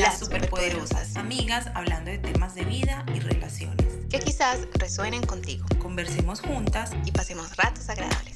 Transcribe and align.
Las 0.00 0.18
superpoderosas, 0.18 1.14
amigas 1.16 1.66
hablando 1.74 2.10
de 2.10 2.16
temas 2.16 2.54
de 2.54 2.64
vida 2.64 3.04
y 3.14 3.20
relaciones. 3.20 3.86
Que 4.08 4.18
quizás 4.18 4.66
resuenen 4.72 5.20
contigo. 5.26 5.66
Conversemos 5.78 6.40
juntas 6.40 6.92
y 7.04 7.12
pasemos 7.12 7.54
ratos 7.58 7.86
agradables. 7.90 8.34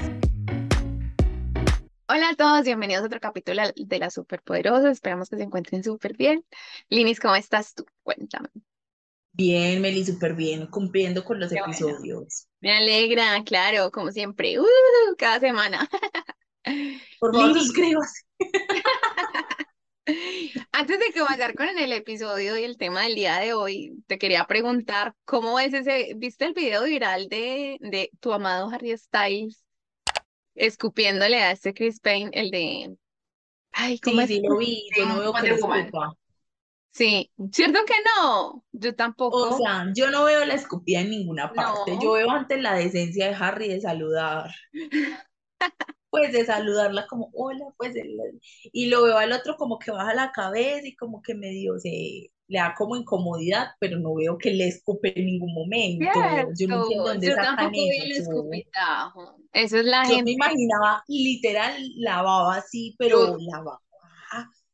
Hola 2.06 2.28
a 2.28 2.34
todos, 2.36 2.64
bienvenidos 2.66 3.02
a 3.04 3.06
otro 3.06 3.18
capítulo 3.18 3.62
de 3.74 3.98
Las 3.98 4.12
Superpoderosas. 4.12 4.92
Esperamos 4.92 5.30
que 5.30 5.38
se 5.38 5.44
encuentren 5.44 5.82
súper 5.82 6.14
bien. 6.18 6.44
Linis, 6.90 7.18
¿cómo 7.18 7.34
estás 7.34 7.72
tú? 7.72 7.86
Cuéntame. 8.02 8.50
Bien, 9.32 9.80
Meli, 9.80 10.04
súper 10.04 10.34
bien, 10.34 10.66
cumpliendo 10.66 11.24
con 11.24 11.40
los 11.40 11.48
Qué 11.48 11.60
bueno. 11.60 11.72
episodios. 11.72 12.46
Me 12.60 12.76
alegra, 12.76 13.42
claro, 13.42 13.90
como 13.90 14.12
siempre, 14.12 14.60
¡uh! 14.60 14.66
cada 15.16 15.40
semana. 15.40 15.88
Por 17.18 17.34
favor, 17.34 17.58
suscríbase. 17.58 18.20
Antes 20.72 20.98
de 20.98 21.18
comenzar 21.18 21.54
con 21.54 21.66
el 21.78 21.92
episodio 21.92 22.58
y 22.58 22.64
el 22.64 22.76
tema 22.76 23.02
del 23.02 23.14
día 23.14 23.38
de 23.38 23.54
hoy, 23.54 24.02
te 24.06 24.18
quería 24.18 24.44
preguntar, 24.46 25.14
¿cómo 25.24 25.54
ves 25.56 25.72
ese, 25.74 26.12
viste 26.16 26.44
el 26.44 26.52
video 26.54 26.84
viral 26.84 27.28
de, 27.28 27.78
de 27.80 28.10
tu 28.20 28.32
amado 28.32 28.68
Harry 28.70 28.96
Styles 28.96 29.64
escupiéndole 30.54 31.42
a 31.42 31.52
este 31.52 31.74
Chris 31.74 32.00
Payne, 32.00 32.30
el 32.34 32.50
de, 32.50 32.96
ay, 33.72 33.98
¿cómo 34.00 34.20
Sí, 34.20 34.22
es? 34.22 34.28
sí, 34.28 34.40
lo 34.42 34.56
vi, 34.58 34.88
yo 34.96 35.06
no 35.06 35.20
veo 35.20 35.32
que 35.34 35.50
escupa. 35.50 36.12
Sí, 36.92 37.32
¿cierto 37.52 37.80
que 37.86 37.94
no? 38.22 38.64
Yo 38.72 38.94
tampoco. 38.94 39.38
O 39.54 39.58
sea, 39.58 39.90
yo 39.96 40.10
no 40.10 40.24
veo 40.24 40.44
la 40.44 40.54
escupida 40.54 41.00
en 41.00 41.10
ninguna 41.10 41.52
parte. 41.52 41.92
No. 41.92 42.02
Yo 42.02 42.12
veo 42.12 42.30
antes 42.30 42.60
la 42.60 42.74
decencia 42.74 43.26
de 43.28 43.34
Harry 43.34 43.68
de 43.68 43.80
saludar. 43.80 44.50
Pues 46.14 46.32
de 46.32 46.44
saludarla 46.46 47.06
como, 47.08 47.30
hola, 47.34 47.66
pues, 47.76 47.94
el- 47.96 48.16
y 48.72 48.86
lo 48.86 49.02
veo 49.04 49.18
al 49.18 49.32
otro 49.32 49.56
como 49.56 49.78
que 49.78 49.90
baja 49.90 50.14
la 50.14 50.30
cabeza 50.32 50.86
y 50.86 50.94
como 50.96 51.22
que 51.22 51.34
medio 51.34 51.78
se 51.78 52.30
le 52.48 52.58
da 52.58 52.74
como 52.76 52.96
incomodidad, 52.96 53.68
pero 53.80 53.98
no 53.98 54.14
veo 54.14 54.38
que 54.38 54.52
le 54.52 54.68
escupe 54.68 55.18
en 55.18 55.26
ningún 55.26 55.52
momento. 55.54 56.50
Yo 56.56 56.68
no 56.68 56.84
Cierto, 56.86 57.02
dónde 57.02 57.30
yo 57.30 57.34
sacan 57.34 57.74
tampoco 57.74 57.86
vi 57.88 58.00
el 58.02 58.12
eso. 58.12 58.22
escupitajo. 58.22 59.36
Eso 59.52 59.78
es 59.78 59.84
la 59.84 60.06
Yo 60.06 60.16
gente. 60.16 60.22
me 60.22 60.30
imaginaba 60.32 61.02
literal 61.08 61.82
la 61.96 62.22
baba 62.22 62.56
así, 62.58 62.94
pero 62.98 63.36
la 63.38 63.58
baba. 63.60 63.80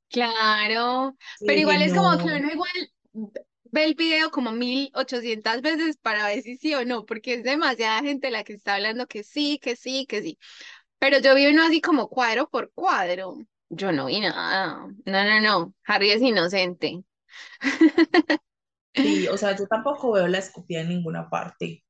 Claro, 0.09 1.17
Yo 1.41 1.47
pero 1.47 1.61
igual 1.61 1.83
es 1.83 1.93
como 1.93 2.19
que 2.19 2.27
no. 2.27 2.37
uno 2.37 2.51
igual 2.51 2.71
ve 3.73 3.85
el 3.85 3.95
video 3.95 4.31
como 4.31 4.53
1800 4.53 5.63
veces 5.63 5.97
para 5.99 6.27
ver 6.29 6.43
si 6.43 6.57
sí 6.57 6.75
o 6.75 6.85
no, 6.85 7.07
porque 7.07 7.35
es 7.35 7.45
demasiada 7.45 8.03
gente 8.03 8.31
la 8.31 8.45
que 8.45 8.53
está 8.55 8.75
hablando 8.77 9.07
que 9.07 9.23
sí, 9.25 9.59
que 9.63 9.77
sí, 9.77 10.07
que 10.09 10.23
sí. 10.23 10.39
Pero 11.01 11.19
yo 11.19 11.35
vi 11.35 11.47
uno 11.47 11.65
así 11.65 11.81
como 11.81 12.09
cuadro 12.09 12.49
por 12.49 12.71
cuadro. 12.73 13.39
Yo 13.71 13.91
no 13.91 14.07
vi 14.07 14.21
nada. 14.21 14.87
No, 15.07 15.25
no, 15.25 15.41
no. 15.41 15.75
Harry 15.85 16.11
es 16.11 16.23
inocente. 16.23 17.03
Sí, 18.95 19.27
o 19.29 19.37
sea, 19.37 19.57
yo 19.57 19.67
tampoco 19.67 20.13
veo 20.13 20.29
la 20.29 20.39
escupida 20.39 20.83
en 20.83 20.91
ninguna 20.91 21.29
parte. 21.29 21.83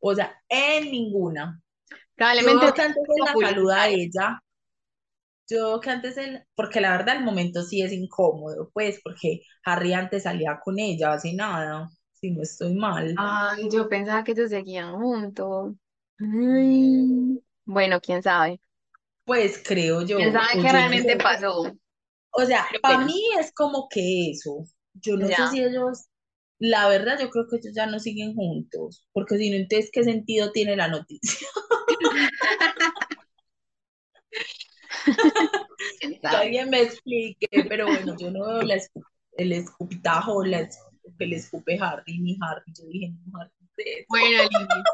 O 0.00 0.14
sea, 0.14 0.40
en 0.48 0.90
ninguna. 0.92 1.60
Yo 1.90 1.96
Probablemente 2.16 2.64
veo 2.66 2.74
que 2.74 2.82
antes 2.82 3.02
la 3.18 3.48
saluda 3.48 3.82
a 3.82 3.88
ella. 3.88 4.40
Yo 5.48 5.80
que 5.80 5.90
antes 5.90 6.16
él, 6.16 6.42
porque 6.54 6.80
la 6.80 6.92
verdad 6.92 7.16
el 7.16 7.24
momento 7.24 7.62
sí 7.62 7.82
es 7.82 7.92
incómodo, 7.92 8.70
pues, 8.72 9.00
porque 9.02 9.42
Harry 9.64 9.92
antes 9.92 10.22
salía 10.22 10.58
con 10.62 10.78
ella 10.78 11.12
hace 11.12 11.34
nada, 11.34 11.90
si 12.12 12.30
no 12.30 12.42
estoy 12.42 12.74
mal. 12.74 13.14
Ay, 13.18 13.68
yo 13.70 13.88
pensaba 13.88 14.24
que 14.24 14.32
ellos 14.32 14.48
seguían 14.48 14.94
juntos. 14.94 15.74
Ay, 16.18 17.42
Bueno, 17.66 18.00
quién 18.00 18.22
sabe. 18.22 18.60
Pues 19.26 19.62
creo 19.64 20.02
yo, 20.02 20.16
¿Quién 20.16 20.28
o 20.28 20.32
sabe 20.32 20.40
yo 20.40 20.60
qué 20.60 20.64
no 20.64 20.72
realmente 20.72 20.88
sé. 20.88 21.16
pasó? 21.16 21.72
O 22.32 22.44
sea, 22.44 22.66
Pero 22.68 22.80
para 22.80 22.98
bueno. 22.98 22.98
mí 22.98 23.22
es 23.40 23.52
como 23.52 23.88
que 23.88 24.30
eso. 24.30 24.64
Yo 24.94 25.16
no 25.16 25.28
sé 25.32 25.46
si 25.48 25.62
ellos, 25.62 26.06
la 26.58 26.88
verdad, 26.88 27.18
yo 27.20 27.30
creo 27.30 27.46
que 27.48 27.56
ellos 27.56 27.74
ya 27.74 27.86
no 27.86 27.98
siguen 28.00 28.34
juntos, 28.34 29.06
porque 29.12 29.38
si 29.38 29.50
no, 29.50 29.56
entonces, 29.56 29.90
¿qué 29.92 30.04
sentido 30.04 30.52
tiene 30.52 30.76
la 30.76 30.88
noticia? 30.88 31.48
¿Quién 35.98 36.20
Que 36.20 36.20
sabe? 36.20 36.36
alguien 36.36 36.70
me 36.70 36.82
explique, 36.82 37.48
pero 37.68 37.90
bueno, 37.90 38.16
yo 38.16 38.30
no 38.30 38.46
veo 38.46 38.62
la 38.62 38.76
escu- 38.76 39.04
el 39.36 39.52
escupitajo 39.52 40.44
la 40.44 40.60
es- 40.60 40.78
que 41.18 41.26
le 41.26 41.36
escupe 41.36 41.78
Harry, 41.80 42.18
ni 42.18 42.36
Harry. 42.42 42.72
Yo 42.74 42.84
dije, 42.86 43.12
no, 43.26 43.40
Harry, 43.40 43.50
¿qué 43.76 43.82
es 44.00 44.06
eso? 44.06 44.08
Bueno, 44.08 44.42
Lili. 44.50 44.90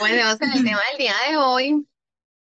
Comencemos 0.00 0.38
con 0.38 0.50
el 0.52 0.64
tema 0.64 0.80
del 0.90 0.98
día 0.98 1.14
de 1.28 1.36
hoy, 1.36 1.86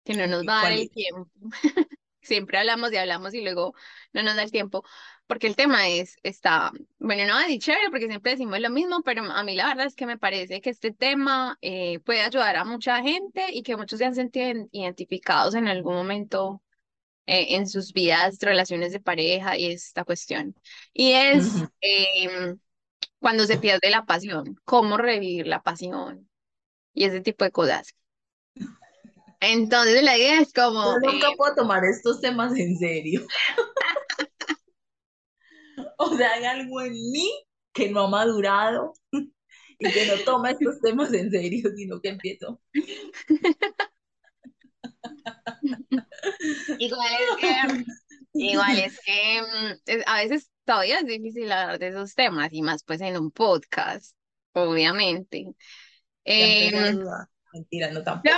que 0.05 0.13
no 0.13 0.27
nos 0.27 0.47
va 0.47 0.53
a 0.53 0.55
dar 0.63 0.63
¿Cuál 0.71 0.79
el 0.79 0.89
tiempo. 0.89 1.29
Siempre 2.21 2.57
hablamos 2.57 2.93
y 2.93 2.97
hablamos 2.97 3.33
y 3.33 3.41
luego 3.41 3.73
no 4.13 4.23
nos 4.23 4.35
da 4.35 4.43
el 4.43 4.51
tiempo, 4.51 4.83
porque 5.27 5.47
el 5.47 5.55
tema 5.55 5.87
es, 5.89 6.17
está, 6.23 6.71
bueno, 6.99 7.25
no 7.27 7.39
es 7.39 7.59
chévere 7.59 7.89
porque 7.89 8.07
siempre 8.07 8.31
decimos 8.31 8.59
lo 8.59 8.69
mismo, 8.69 9.01
pero 9.03 9.23
a 9.23 9.43
mí 9.43 9.55
la 9.55 9.67
verdad 9.67 9.87
es 9.87 9.95
que 9.95 10.05
me 10.05 10.17
parece 10.17 10.61
que 10.61 10.69
este 10.69 10.91
tema 10.91 11.57
eh, 11.61 11.99
puede 12.01 12.21
ayudar 12.21 12.55
a 12.55 12.65
mucha 12.65 13.01
gente 13.01 13.47
y 13.51 13.63
que 13.63 13.77
muchos 13.77 13.99
se 13.99 14.05
han 14.05 14.15
sentido 14.15 14.47
en- 14.47 14.69
identificados 14.71 15.55
en 15.55 15.67
algún 15.67 15.95
momento 15.95 16.61
eh, 17.27 17.55
en 17.55 17.67
sus 17.67 17.93
vidas, 17.93 18.37
relaciones 18.41 18.91
de 18.93 18.99
pareja 19.01 19.57
y 19.57 19.71
esta 19.73 20.03
cuestión. 20.05 20.55
Y 20.93 21.13
es 21.13 21.63
em, 21.81 22.59
cuando 23.19 23.45
se 23.45 23.57
pierde 23.59 23.89
la 23.89 24.05
pasión, 24.05 24.55
cómo 24.65 24.97
revivir 24.97 25.47
la 25.47 25.63
pasión 25.63 26.28
y 26.93 27.05
ese 27.05 27.21
tipo 27.21 27.45
de 27.45 27.51
cosas. 27.51 27.95
Entonces 29.41 30.03
la 30.03 30.17
idea 30.17 30.41
es 30.41 30.51
como, 30.51 30.83
Yo 30.83 31.11
nunca 31.11 31.29
eh, 31.29 31.35
puedo 31.37 31.55
tomar 31.55 31.83
estos 31.85 32.19
temas 32.21 32.57
en 32.57 32.77
serio. 32.77 33.25
O 36.01 36.15
sea, 36.15 36.31
hay 36.33 36.45
algo 36.45 36.79
en 36.81 36.93
mí 36.93 37.29
que 37.73 37.89
no 37.89 38.05
ha 38.05 38.09
madurado 38.09 38.93
y 39.11 39.91
que 39.91 40.05
no 40.05 40.13
toma 40.23 40.51
estos 40.51 40.79
temas 40.81 41.13
en 41.13 41.29
serio, 41.29 41.69
sino 41.75 41.99
que 42.01 42.07
empiezo. 42.09 42.61
igual 46.79 47.13
es 47.13 47.37
que, 47.37 47.55
igual 48.33 48.79
es 48.79 48.99
que 49.05 49.41
mm, 49.41 49.75
a 50.05 50.23
veces 50.23 50.49
todavía 50.65 50.99
es 50.99 51.05
difícil 51.05 51.51
hablar 51.51 51.79
de 51.79 51.87
esos 51.89 52.15
temas 52.15 52.49
y 52.51 52.61
más 52.61 52.83
pues 52.83 53.01
en 53.01 53.17
un 53.17 53.31
podcast, 53.31 54.15
obviamente. 54.53 55.45
Dudar. 56.93 57.27
Mentira, 57.53 57.91
no 57.91 58.03
tampoco. 58.03 58.35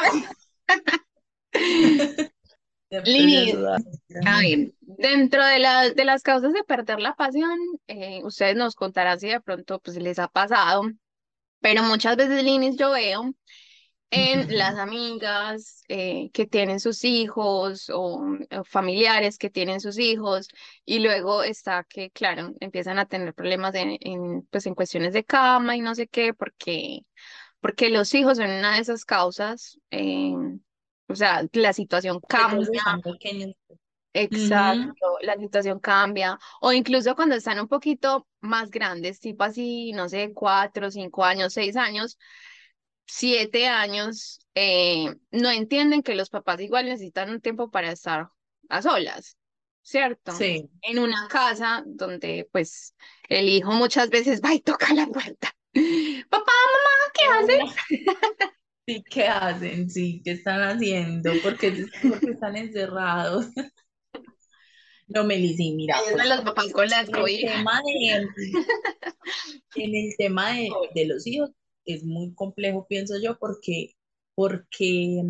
Lini, 3.06 3.54
ver, 3.54 4.72
dentro 4.82 5.46
de, 5.46 5.60
la- 5.60 5.90
de 5.90 6.06
las 6.06 6.22
causas 6.24 6.54
de 6.54 6.64
perder 6.64 7.00
la 7.00 7.16
pasión, 7.16 7.58
eh, 7.88 8.22
ustedes 8.24 8.56
nos 8.56 8.76
contarán 8.76 9.20
si 9.20 9.28
de 9.30 9.42
pronto 9.42 9.80
pues, 9.80 9.98
les 9.98 10.20
ha 10.20 10.28
pasado, 10.28 10.84
pero 11.62 11.84
muchas 11.84 12.18
veces, 12.18 12.44
Linis, 12.44 12.78
yo 12.78 12.92
veo 12.92 13.32
en 14.12 14.48
las 14.58 14.78
amigas 14.78 15.84
eh, 15.88 16.30
que 16.34 16.46
tienen 16.46 16.80
sus 16.80 17.04
hijos 17.06 17.90
o 17.94 18.24
eh, 18.50 18.62
familiares 18.66 19.38
que 19.38 19.50
tienen 19.50 19.80
sus 19.82 19.98
hijos 20.00 20.48
y 20.86 21.00
luego 21.00 21.44
está 21.44 21.84
que, 21.86 22.12
claro, 22.12 22.54
empiezan 22.60 23.00
a 23.00 23.06
tener 23.06 23.34
problemas 23.34 23.76
en, 23.76 23.98
en, 24.02 24.44
pues, 24.52 24.66
en 24.66 24.76
cuestiones 24.76 25.14
de 25.14 25.24
cama 25.24 25.76
y 25.76 25.82
no 25.82 25.96
sé 25.96 26.08
qué, 26.08 26.34
porque, 26.34 27.02
porque 27.62 27.90
los 27.90 28.14
hijos 28.14 28.38
son 28.38 28.50
una 28.50 28.76
de 28.76 28.82
esas 28.82 29.06
causas. 29.06 29.80
eh, 29.92 30.34
o 31.08 31.16
sea, 31.16 31.44
la 31.54 31.74
situación 31.74 32.20
cambia. 32.28 32.82
Exacto, 34.14 35.18
la 35.22 35.38
situación 35.38 35.80
cambia. 35.80 36.40
O 36.62 36.74
incluso 36.74 37.16
cuando 37.16 37.36
están 37.36 37.60
un 37.60 37.68
poquito 37.68 38.28
más 38.40 38.70
grandes, 38.70 39.20
tipo 39.20 39.44
así, 39.44 39.92
no 39.94 40.10
sé, 40.10 40.32
cuatro, 40.34 40.92
cinco 40.92 41.24
años, 41.24 41.54
seis 41.54 41.76
años, 41.76 42.18
siete 43.06 43.68
años, 43.68 44.40
eh, 44.56 45.14
no 45.32 45.50
entienden 45.50 46.04
que 46.04 46.16
los 46.16 46.30
papás 46.30 46.60
igual 46.62 46.86
necesitan 46.86 47.30
un 47.30 47.42
tiempo 47.42 47.70
para 47.72 47.92
estar 47.92 48.30
a 48.70 48.82
solas, 48.82 49.38
¿cierto? 49.82 50.32
Sí. 50.34 50.70
En 50.82 51.00
una 51.00 51.28
casa 51.28 51.84
donde 51.86 52.48
pues 52.52 52.96
el 53.30 53.50
hijo 53.50 53.72
muchas 53.72 54.10
veces 54.10 54.42
va 54.42 54.54
y 54.54 54.62
toca 54.62 54.94
la 54.94 55.08
puerta. 55.08 55.54
Papá, 56.30 56.52
mamá, 56.74 56.91
¿qué 57.22 57.56
hacen? 57.56 57.68
Sí, 58.88 59.04
¿qué 59.10 59.24
hacen? 59.28 59.90
Sí, 59.90 60.22
¿qué 60.24 60.32
están 60.32 60.62
haciendo? 60.62 61.40
Porque, 61.44 61.86
porque 62.08 62.32
están 62.32 62.56
encerrados. 62.58 63.48
No, 65.08 65.24
Meli, 65.26 65.56
sí, 65.56 65.74
mira, 65.76 65.98
pues, 66.10 66.26
los 66.28 66.42
papás 66.42 66.72
con 66.72 66.88
las 66.90 67.10
en 67.10 67.16
el 67.18 67.40
tema 67.42 67.82
de, 67.84 68.30
en 69.76 69.96
el 69.96 70.16
tema 70.18 70.54
de, 70.54 70.70
de 70.96 71.06
los 71.06 71.28
hijos 71.28 71.52
es 71.86 72.04
muy 72.04 72.34
complejo, 72.34 72.88
pienso 72.88 73.16
yo, 73.22 73.38
porque, 73.38 73.96
porque 74.36 75.22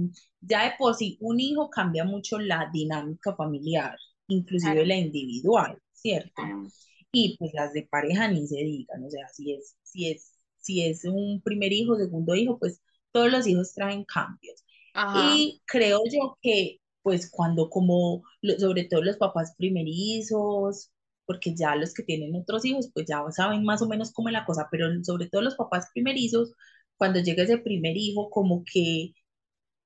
ya 0.42 0.66
de 0.66 0.74
por 0.78 0.96
sí 0.96 1.18
un 1.22 1.40
hijo 1.40 1.70
cambia 1.70 2.04
mucho 2.06 2.40
la 2.40 2.70
dinámica 2.72 3.36
familiar, 3.36 3.98
inclusive 4.28 4.84
Claro. 4.84 4.86
la 4.86 4.96
individual, 4.98 5.82
¿cierto? 5.94 6.32
Claro. 6.36 6.68
Y 7.12 7.38
pues 7.38 7.52
las 7.54 7.74
de 7.74 7.84
pareja 7.84 8.28
ni 8.28 8.48
se 8.48 8.58
digan, 8.58 9.04
o 9.04 9.10
sea, 9.10 9.28
si 9.30 9.54
es, 9.54 9.78
si 9.84 10.12
es, 10.12 10.34
si 10.62 10.86
es 10.86 11.06
un 11.06 11.42
primer 11.44 11.72
hijo, 11.74 11.96
segundo 11.98 12.36
hijo, 12.36 12.58
pues 12.60 12.82
todos 13.12 13.32
los 13.32 13.48
hijos 13.48 13.74
traen 13.74 14.06
cambios. 14.06 14.64
Ajá. 14.94 15.36
Y 15.36 15.62
creo 15.66 16.02
yo 16.12 16.38
que, 16.42 16.80
pues 17.02 17.30
cuando 17.32 17.70
como, 17.70 18.24
sobre 18.60 18.86
todo 18.86 19.04
los 19.04 19.18
papás 19.18 19.54
primerizos, 19.58 20.92
porque 21.26 21.56
ya 21.56 21.76
los 21.76 21.94
que 21.94 22.04
tienen 22.04 22.36
otros 22.36 22.66
hijos, 22.66 22.90
pues 22.94 23.06
ya 23.08 23.24
saben 23.32 23.64
más 23.64 23.82
o 23.82 23.88
menos 23.88 24.12
cómo 24.12 24.30
es 24.30 24.34
la 24.34 24.46
cosa, 24.46 24.68
pero 24.72 24.88
sobre 25.04 25.28
todo 25.30 25.42
los 25.42 25.56
papás 25.56 25.88
primerizos, 25.94 26.54
cuando 26.98 27.20
llega 27.20 27.44
ese 27.44 27.58
primer 27.58 27.98
hijo, 27.98 28.30
como 28.30 28.64
que, 28.66 29.14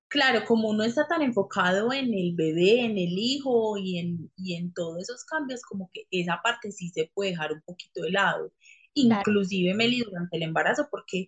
claro, 0.08 0.46
como 0.48 0.70
uno 0.70 0.84
está 0.84 1.08
tan 1.08 1.22
enfocado 1.22 1.94
en 1.94 2.14
el 2.14 2.36
bebé, 2.36 2.82
en 2.86 2.98
el 2.98 3.18
hijo 3.18 3.78
y 3.78 4.00
en, 4.00 4.32
y 4.38 4.56
en 4.56 4.74
todos 4.74 5.00
esos 5.02 5.24
cambios, 5.26 5.62
como 5.64 5.90
que 5.94 6.04
esa 6.12 6.40
parte 6.44 6.72
sí 6.72 6.90
se 6.90 7.12
puede 7.14 7.32
dejar 7.32 7.54
un 7.54 7.62
poquito 7.62 8.02
de 8.04 8.12
lado. 8.12 8.52
Inclusive, 8.96 9.74
Meli, 9.76 10.02
durante 10.02 10.38
el 10.38 10.44
embarazo, 10.44 10.88
porque 10.92 11.28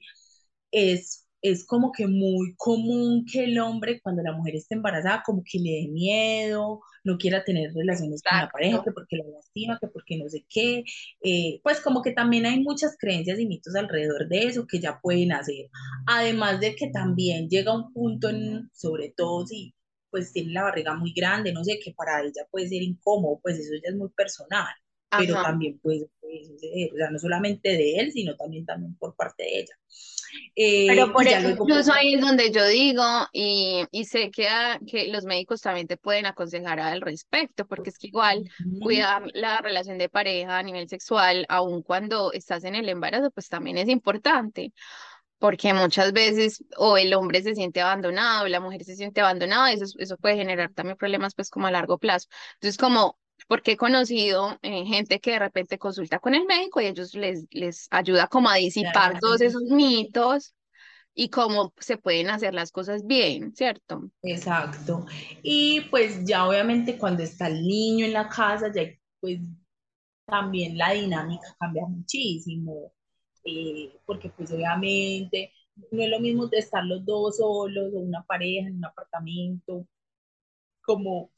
es 0.72 1.28
es 1.42 1.66
como 1.66 1.92
que 1.92 2.08
muy 2.08 2.56
común 2.58 3.26
que 3.32 3.46
el 3.46 3.60
hombre 3.60 4.02
cuando 4.02 4.24
la 4.24 4.34
mujer 4.34 4.56
está 4.56 4.76
embarazada 4.76 5.24
como 5.26 5.44
que 5.44 5.60
le 5.60 5.72
dé 5.82 5.88
miedo, 5.88 6.82
no 7.04 7.18
quiera 7.18 7.44
tener 7.44 7.74
relaciones 7.74 8.24
con 8.24 8.38
la 8.40 8.50
pareja, 8.50 8.82
que 8.84 8.92
porque 8.92 9.18
la 9.18 9.26
lastima, 9.26 9.78
que 9.80 9.88
porque 9.88 10.18
no 10.18 10.28
sé 10.30 10.46
qué, 10.50 10.84
eh, 11.22 11.60
pues 11.64 11.80
como 11.82 12.02
que 12.02 12.12
también 12.12 12.46
hay 12.46 12.62
muchas 12.62 12.98
creencias 13.00 13.40
y 13.40 13.46
mitos 13.48 13.76
alrededor 13.76 14.28
de 14.28 14.46
eso 14.46 14.66
que 14.68 14.80
ya 14.80 15.00
pueden 15.02 15.32
hacer. 15.32 15.70
Además 16.08 16.60
de 16.60 16.76
que 16.76 16.90
también 16.90 17.50
llega 17.50 17.76
un 17.76 17.94
punto, 17.94 18.30
en, 18.30 18.70
sobre 18.74 19.14
todo 19.16 19.46
si 19.46 19.74
pues 20.10 20.32
tiene 20.32 20.54
la 20.54 20.64
barriga 20.64 20.96
muy 20.96 21.14
grande, 21.14 21.52
no 21.54 21.64
sé, 21.64 21.80
que 21.84 21.94
para 21.94 22.22
ella 22.22 22.48
puede 22.50 22.68
ser 22.70 22.82
incómodo, 22.82 23.40
pues 23.44 23.60
eso 23.60 23.74
ya 23.76 23.90
es 23.92 23.96
muy 23.96 24.10
personal, 24.10 24.68
pero 25.10 25.42
también 25.42 25.80
puede, 25.80 26.10
suceder, 26.46 26.92
o 26.94 26.98
sea, 26.98 27.10
no 27.10 27.20
solamente 27.20 27.70
de 27.70 27.96
él, 27.98 28.12
sino 28.12 28.36
también, 28.36 28.66
también 28.66 28.96
por 28.96 29.16
parte 29.16 29.44
de 29.44 29.60
ella. 29.60 29.74
Eh, 30.56 30.88
Pero 30.88 31.14
por 31.14 31.26
eso 31.26 31.50
incluso 31.50 31.94
ahí 31.94 32.16
es 32.16 32.22
donde 32.22 32.52
yo 32.52 32.66
digo, 32.68 33.04
y, 33.32 33.86
y 33.92 34.06
sé 34.06 34.30
que, 34.30 34.48
que 34.86 35.08
los 35.08 35.24
médicos 35.24 35.62
también 35.62 35.88
te 35.88 35.98
pueden 35.98 36.26
aconsejar 36.26 36.80
al 36.80 37.02
respecto, 37.02 37.66
porque 37.66 37.90
es 37.90 37.98
que 37.98 38.08
igual 38.08 38.44
cuidar 38.82 39.24
la 39.34 39.62
relación 39.62 39.98
de 39.98 40.10
pareja 40.10 40.58
a 40.58 40.64
nivel 40.64 40.90
sexual, 40.90 41.46
aun 41.48 41.82
cuando 41.82 42.34
estás 42.34 42.66
en 42.66 42.76
el 42.76 42.90
embarazo, 42.90 43.32
pues 43.32 43.48
también 43.48 43.78
es 43.78 43.88
importante 43.88 44.74
porque 45.40 45.74
muchas 45.74 46.14
veces 46.14 46.64
o 46.78 46.98
el 46.98 47.14
hombre 47.14 47.42
se 47.44 47.56
siente 47.56 47.82
abandonado, 47.82 48.46
o 48.46 48.48
la 48.48 48.60
mujer 48.60 48.84
se 48.84 48.96
siente 48.96 49.22
abandonada, 49.22 49.72
eso, 49.72 49.86
eso 50.00 50.18
puede 50.18 50.36
generar 50.36 50.74
también 50.74 50.98
problemas 50.98 51.36
pues 51.36 51.50
como 51.50 51.68
a 51.68 51.72
largo 51.72 51.98
plazo. 51.98 52.28
Entonces, 52.56 52.78
como 52.78 53.18
porque 53.48 53.72
he 53.72 53.78
conocido 53.78 54.58
eh, 54.62 54.86
gente 54.86 55.20
que 55.20 55.32
de 55.32 55.40
repente 55.40 55.78
consulta 55.78 56.20
con 56.20 56.36
el 56.36 56.46
médico 56.46 56.82
y 56.82 56.86
ellos 56.86 57.14
les, 57.16 57.46
les 57.52 57.88
ayuda 57.92 58.28
como 58.28 58.50
a 58.50 58.56
disipar 58.56 59.20
todos 59.20 59.42
esos 59.42 59.64
mitos 59.64 60.54
y 61.14 61.30
cómo 61.30 61.74
se 61.78 61.98
pueden 61.98 62.30
hacer 62.30 62.54
las 62.54 62.72
cosas 62.72 63.06
bien, 63.06 63.56
¿cierto? 63.56 64.12
Exacto. 64.22 65.06
Y 65.42 65.82
pues 65.90 66.24
ya 66.26 66.48
obviamente 66.48 66.98
cuando 66.98 67.24
está 67.24 67.48
el 67.48 67.64
niño 67.64 68.06
en 68.06 68.14
la 68.14 68.30
casa, 68.30 68.72
ya 68.72 68.84
pues 69.20 69.40
también 70.26 70.78
la 70.78 70.92
dinámica 70.92 71.56
cambia 71.60 71.86
muchísimo, 71.88 72.94
eh, 73.46 73.98
porque 74.06 74.30
pues 74.30 74.52
obviamente 74.52 75.54
no 75.92 76.04
es 76.04 76.10
lo 76.10 76.20
mismo 76.20 76.48
de 76.48 76.60
estar 76.60 76.84
los 76.84 77.04
dos 77.06 77.38
solos 77.38 77.94
o 77.94 78.00
una 78.00 78.24
pareja 78.24 78.68
en 78.68 78.76
un 78.76 78.86
apartamento, 78.86 79.88
como 80.82 81.32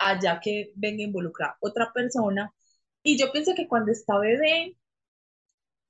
allá 0.00 0.40
que 0.42 0.72
venga 0.74 1.04
involucrar 1.04 1.54
otra 1.60 1.92
persona. 1.92 2.52
Y 3.02 3.18
yo 3.18 3.30
pienso 3.30 3.54
que 3.54 3.68
cuando 3.68 3.92
está 3.92 4.18
bebé, 4.18 4.76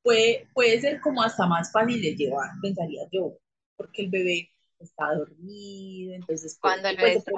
puede, 0.02 0.48
puede 0.52 0.80
ser 0.80 1.00
como 1.00 1.22
hasta 1.22 1.46
más 1.46 1.72
fácil 1.72 2.02
de 2.02 2.14
llevar, 2.14 2.50
pensaría 2.60 3.02
yo, 3.10 3.38
porque 3.76 4.02
el 4.02 4.10
bebé 4.10 4.50
está 4.78 5.14
dormido, 5.14 6.14
entonces 6.14 6.58
cuando 6.60 6.88
el 6.88 6.96
bebé 6.96 7.14
está 7.14 7.32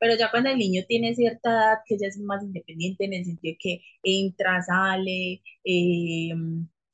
pero 0.00 0.14
ya 0.16 0.30
cuando 0.30 0.50
el 0.50 0.58
niño 0.58 0.82
tiene 0.86 1.14
cierta 1.14 1.50
edad, 1.50 1.78
que 1.84 1.98
ya 1.98 2.06
es 2.06 2.18
más 2.18 2.42
independiente 2.44 3.04
en 3.04 3.14
el 3.14 3.24
sentido 3.24 3.52
de 3.52 3.58
que 3.58 3.80
entra, 4.04 4.62
sale, 4.62 5.42
eh, 5.64 6.30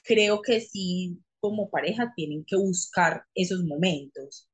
creo 0.03 0.41
que 0.41 0.61
sí, 0.61 1.21
como 1.39 1.69
pareja 1.69 2.15
tienen 2.17 2.45
que 2.47 2.57
buscar 2.57 3.25
esos 3.35 3.63
momentos. 3.63 4.49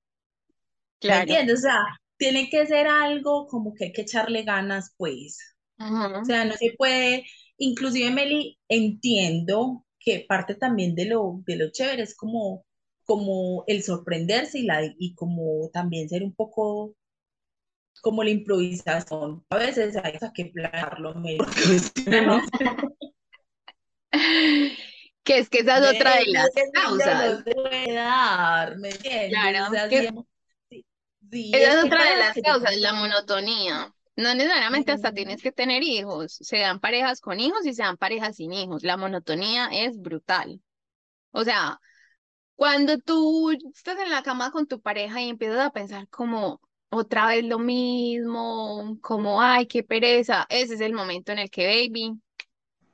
Claro. 0.98 1.18
¿Me 1.18 1.22
entiendes? 1.22 1.60
O 1.60 1.62
sea, 1.62 1.80
tiene 2.20 2.50
que 2.50 2.66
ser 2.66 2.86
algo 2.86 3.46
como 3.48 3.74
que 3.74 3.86
hay 3.86 3.92
que 3.92 4.02
echarle 4.02 4.42
ganas, 4.44 4.94
pues. 4.98 5.38
O 6.20 6.24
sea, 6.26 6.44
no 6.44 6.54
se 6.54 6.74
puede, 6.76 7.24
inclusive 7.56 8.10
Meli, 8.10 8.58
entiendo 8.68 9.86
que 9.98 10.26
parte 10.28 10.54
también 10.54 10.94
de 10.94 11.06
lo, 11.06 11.42
de 11.46 11.56
lo 11.56 11.70
chévere 11.70 12.02
es 12.02 12.14
como, 12.14 12.66
como 13.04 13.64
el 13.66 13.82
sorprenderse 13.82 14.58
y, 14.58 14.64
la, 14.64 14.82
y 14.98 15.14
como 15.14 15.70
también 15.72 16.08
ser 16.10 16.22
un 16.22 16.34
poco 16.34 16.94
como 18.02 18.22
la 18.22 18.30
improvisación. 18.30 19.44
A 19.50 19.56
veces 19.56 19.96
hay 19.96 20.18
que 20.34 20.46
planearlo 20.46 21.14
mejor. 21.14 21.48
que 25.24 25.38
es 25.38 25.48
que 25.48 25.60
esa 25.60 25.78
es 25.78 25.86
otra 25.86 26.16
de 26.16 26.26
las 26.26 26.50
causas. 26.72 27.44
Claro, 29.28 29.70
esa 31.32 31.80
es, 31.80 31.84
otra 31.84 32.10
de 32.10 32.16
las 32.16 32.36
causas, 32.42 32.76
la 32.76 32.92
monotonía. 32.92 33.94
No 34.16 34.34
necesariamente 34.34 34.92
hasta 34.92 35.12
tienes 35.12 35.42
que 35.42 35.52
tener 35.52 35.82
hijos, 35.82 36.36
se 36.40 36.58
dan 36.58 36.80
parejas 36.80 37.20
con 37.20 37.40
hijos 37.40 37.64
y 37.64 37.72
se 37.72 37.82
dan 37.82 37.96
parejas 37.96 38.36
sin 38.36 38.52
hijos. 38.52 38.82
La 38.82 38.96
monotonía 38.96 39.68
es 39.72 39.98
brutal. 39.98 40.60
O 41.30 41.44
sea, 41.44 41.80
cuando 42.54 42.98
tú 42.98 43.50
estás 43.74 43.98
en 43.98 44.10
la 44.10 44.22
cama 44.22 44.50
con 44.50 44.66
tu 44.66 44.80
pareja 44.80 45.22
y 45.22 45.30
empiezas 45.30 45.60
a 45.60 45.70
pensar 45.70 46.08
como 46.08 46.60
otra 46.90 47.28
vez 47.28 47.44
lo 47.44 47.58
mismo, 47.58 48.98
como 49.00 49.40
ay, 49.40 49.66
qué 49.66 49.82
pereza, 49.82 50.46
ese 50.50 50.74
es 50.74 50.80
el 50.80 50.92
momento 50.92 51.32
en 51.32 51.38
el 51.38 51.50
que, 51.50 51.66
baby, 51.66 52.20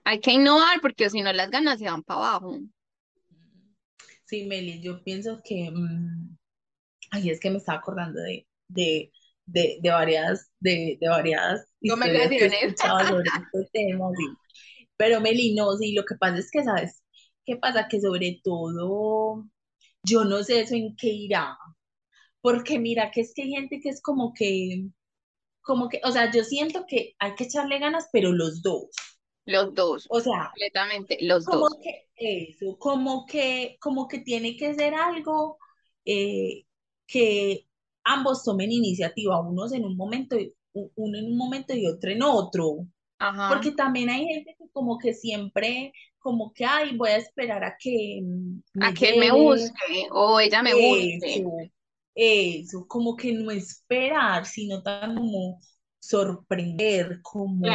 hay 0.04 0.20
que 0.20 0.32
innovar 0.32 0.80
porque 0.80 1.10
si 1.10 1.22
no 1.22 1.32
las 1.32 1.50
ganas 1.50 1.78
se 1.78 1.86
van 1.86 2.02
para 2.02 2.20
abajo. 2.20 2.60
Sí, 4.24 4.44
Meli, 4.44 4.80
yo 4.80 5.02
pienso 5.02 5.40
que 5.42 5.70
mm, 5.70 6.36
Ay, 7.10 7.30
es 7.30 7.40
que 7.40 7.50
me 7.50 7.58
estaba 7.58 7.78
acordando 7.78 8.20
de, 8.20 8.46
de, 8.68 9.12
de, 9.46 9.78
de 9.82 9.90
varias, 9.90 10.50
de, 10.60 10.98
de 11.00 11.08
varias 11.08 11.66
historias 11.80 12.28
que 12.28 12.46
escuchaba 12.46 13.06
sobre 13.08 13.28
este 13.52 13.68
tema, 13.72 14.10
Pero 14.96 15.20
Meli, 15.20 15.54
no, 15.54 15.76
sí, 15.76 15.92
lo 15.94 16.04
que 16.04 16.16
pasa 16.16 16.38
es 16.38 16.50
que, 16.50 16.64
¿sabes? 16.64 17.02
¿Qué 17.44 17.56
pasa? 17.56 17.88
Que 17.88 18.00
sobre 18.00 18.40
todo, 18.42 19.44
yo 20.02 20.24
no 20.24 20.42
sé 20.42 20.60
eso 20.60 20.74
en 20.74 20.96
qué 20.96 21.08
irá, 21.08 21.56
porque 22.40 22.78
mira 22.78 23.10
que 23.10 23.22
es 23.22 23.32
que 23.34 23.42
hay 23.42 23.50
gente 23.50 23.80
que 23.80 23.90
es 23.90 24.02
como 24.02 24.32
que, 24.34 24.86
como 25.62 25.88
que, 25.88 26.00
o 26.04 26.12
sea, 26.12 26.30
yo 26.32 26.44
siento 26.44 26.86
que 26.88 27.14
hay 27.18 27.34
que 27.34 27.44
echarle 27.44 27.78
ganas, 27.78 28.08
pero 28.12 28.32
los 28.32 28.62
dos. 28.62 28.90
Los 29.46 29.74
dos. 29.74 30.06
O 30.10 30.20
sea, 30.20 30.50
completamente, 30.50 31.18
los 31.22 31.44
como 31.44 31.68
dos. 31.68 31.78
que 31.82 32.08
eso, 32.16 32.78
como 32.78 33.26
que, 33.26 33.76
como 33.80 34.08
que 34.08 34.20
tiene 34.20 34.56
que 34.56 34.74
ser 34.74 34.94
algo 34.94 35.58
eh, 36.04 36.65
que 37.06 37.66
ambos 38.04 38.44
tomen 38.44 38.72
iniciativa, 38.72 39.40
unos 39.40 39.72
en 39.72 39.84
un 39.84 39.96
momento, 39.96 40.36
uno 40.72 41.18
en 41.18 41.26
un 41.26 41.36
momento 41.36 41.74
y 41.74 41.86
otro 41.86 42.10
en 42.10 42.22
otro. 42.22 42.86
Porque 43.48 43.72
también 43.72 44.10
hay 44.10 44.26
gente 44.26 44.54
que 44.58 44.68
como 44.72 44.98
que 44.98 45.14
siempre, 45.14 45.92
como 46.18 46.52
que, 46.52 46.64
ay, 46.64 46.96
voy 46.96 47.10
a 47.10 47.16
esperar 47.16 47.64
a 47.64 47.76
que 47.78 48.20
a 48.80 48.92
que 48.92 49.10
él 49.10 49.20
me 49.20 49.30
busque 49.32 50.06
o 50.12 50.38
ella 50.40 50.62
me 50.62 50.74
busque. 50.74 51.44
Eso, 52.14 52.86
como 52.88 53.16
que 53.16 53.32
no 53.32 53.50
esperar, 53.50 54.46
sino 54.46 54.82
tan 54.82 55.14
como 55.16 55.60
sorprender, 55.98 57.20
como, 57.22 57.66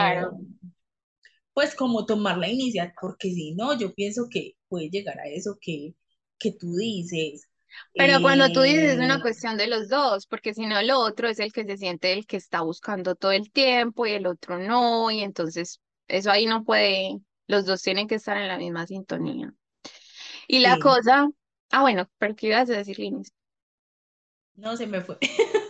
pues 1.54 1.76
como 1.76 2.06
tomar 2.06 2.38
la 2.38 2.50
iniciativa, 2.50 2.94
porque 3.00 3.32
si 3.32 3.54
no, 3.54 3.78
yo 3.78 3.94
pienso 3.94 4.28
que 4.30 4.54
puede 4.68 4.90
llegar 4.90 5.20
a 5.20 5.28
eso 5.28 5.58
que, 5.62 5.96
que 6.40 6.54
tú 6.54 6.76
dices, 6.76 7.48
pero 7.94 8.22
cuando 8.22 8.52
tú 8.52 8.62
dices 8.62 8.94
es 8.94 9.00
una 9.00 9.22
cuestión 9.22 9.58
de 9.58 9.68
los 9.68 9.90
dos, 9.90 10.26
porque 10.28 10.54
si 10.54 10.66
no, 10.66 10.80
el 10.80 10.92
otro 10.92 11.28
es 11.28 11.40
el 11.40 11.52
que 11.52 11.66
se 11.66 11.78
siente 11.78 12.14
el 12.14 12.26
que 12.26 12.38
está 12.38 12.62
buscando 12.62 13.16
todo 13.16 13.32
el 13.32 13.52
tiempo 13.52 14.06
y 14.06 14.12
el 14.12 14.28
otro 14.28 14.60
no, 14.60 15.12
y 15.12 15.22
entonces 15.22 15.80
eso 16.08 16.32
ahí 16.32 16.46
no 16.46 16.64
puede, 16.64 17.20
los 17.48 17.66
dos 17.66 17.82
tienen 17.82 18.08
que 18.08 18.16
estar 18.16 18.38
en 18.38 18.48
la 18.48 18.58
misma 18.58 18.88
sintonía. 18.88 19.54
Y 20.48 20.60
la 20.60 20.80
cosa, 20.80 21.28
ah, 21.72 21.82
bueno, 21.82 22.10
pero 22.18 22.36
¿qué 22.36 22.48
ibas 22.48 22.70
a 22.70 22.74
decir, 22.74 23.00
Linis? 23.00 23.34
No, 24.56 24.76
se 24.76 24.86
me 24.86 25.02
fue. 25.02 25.18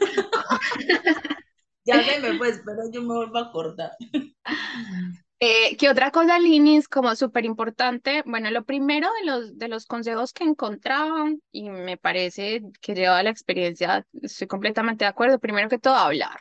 ya 1.86 2.04
se 2.04 2.20
me 2.20 2.38
fue, 2.38 2.50
espero 2.50 2.90
yo 2.92 3.02
me 3.02 3.16
vuelvo 3.16 3.38
a 3.38 3.42
acordar. 3.42 3.92
Eh, 5.44 5.76
¿qué 5.78 5.90
otra 5.90 6.12
cosa, 6.12 6.38
Linis, 6.38 6.88
como 6.88 7.16
súper 7.16 7.46
importante? 7.46 8.22
Bueno, 8.28 8.52
lo 8.52 8.64
primero 8.64 9.10
de 9.20 9.26
los, 9.26 9.58
de 9.58 9.68
los 9.70 9.88
consejos 9.88 10.34
que 10.34 10.44
encontraba, 10.44 11.32
y 11.52 11.70
me 11.72 11.98
parece 11.98 12.62
que 12.80 12.94
lleva 12.94 13.24
la 13.24 13.32
experiencia, 13.32 14.06
estoy 14.22 14.46
completamente 14.48 15.04
de 15.04 15.10
acuerdo, 15.10 15.40
primero 15.40 15.68
que 15.68 15.80
todo, 15.80 15.96
hablar 15.96 16.40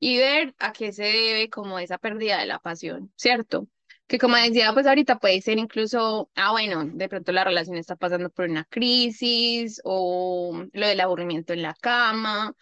y 0.00 0.18
ver 0.18 0.54
a 0.58 0.72
qué 0.72 0.92
se 0.92 1.04
debe 1.04 1.48
como 1.50 1.78
esa 1.78 1.98
pérdida 1.98 2.38
de 2.38 2.46
la 2.46 2.58
pasión, 2.58 3.12
¿cierto? 3.16 3.68
Que 4.06 4.18
como 4.18 4.36
decía, 4.36 4.72
pues 4.74 4.86
ahorita 4.86 5.18
puede 5.18 5.40
ser 5.40 5.58
incluso, 5.58 6.30
ah, 6.34 6.50
bueno, 6.52 6.84
de 6.84 7.08
pronto 7.08 7.32
la 7.32 7.44
relación 7.44 7.76
está 7.78 7.96
pasando 7.96 8.28
por 8.30 8.48
una 8.50 8.64
crisis 8.64 9.80
o 9.84 10.66
lo 10.72 10.86
del 10.86 11.00
aburrimiento 11.00 11.52
en 11.52 11.62
la 11.62 11.74
cama, 11.74 12.54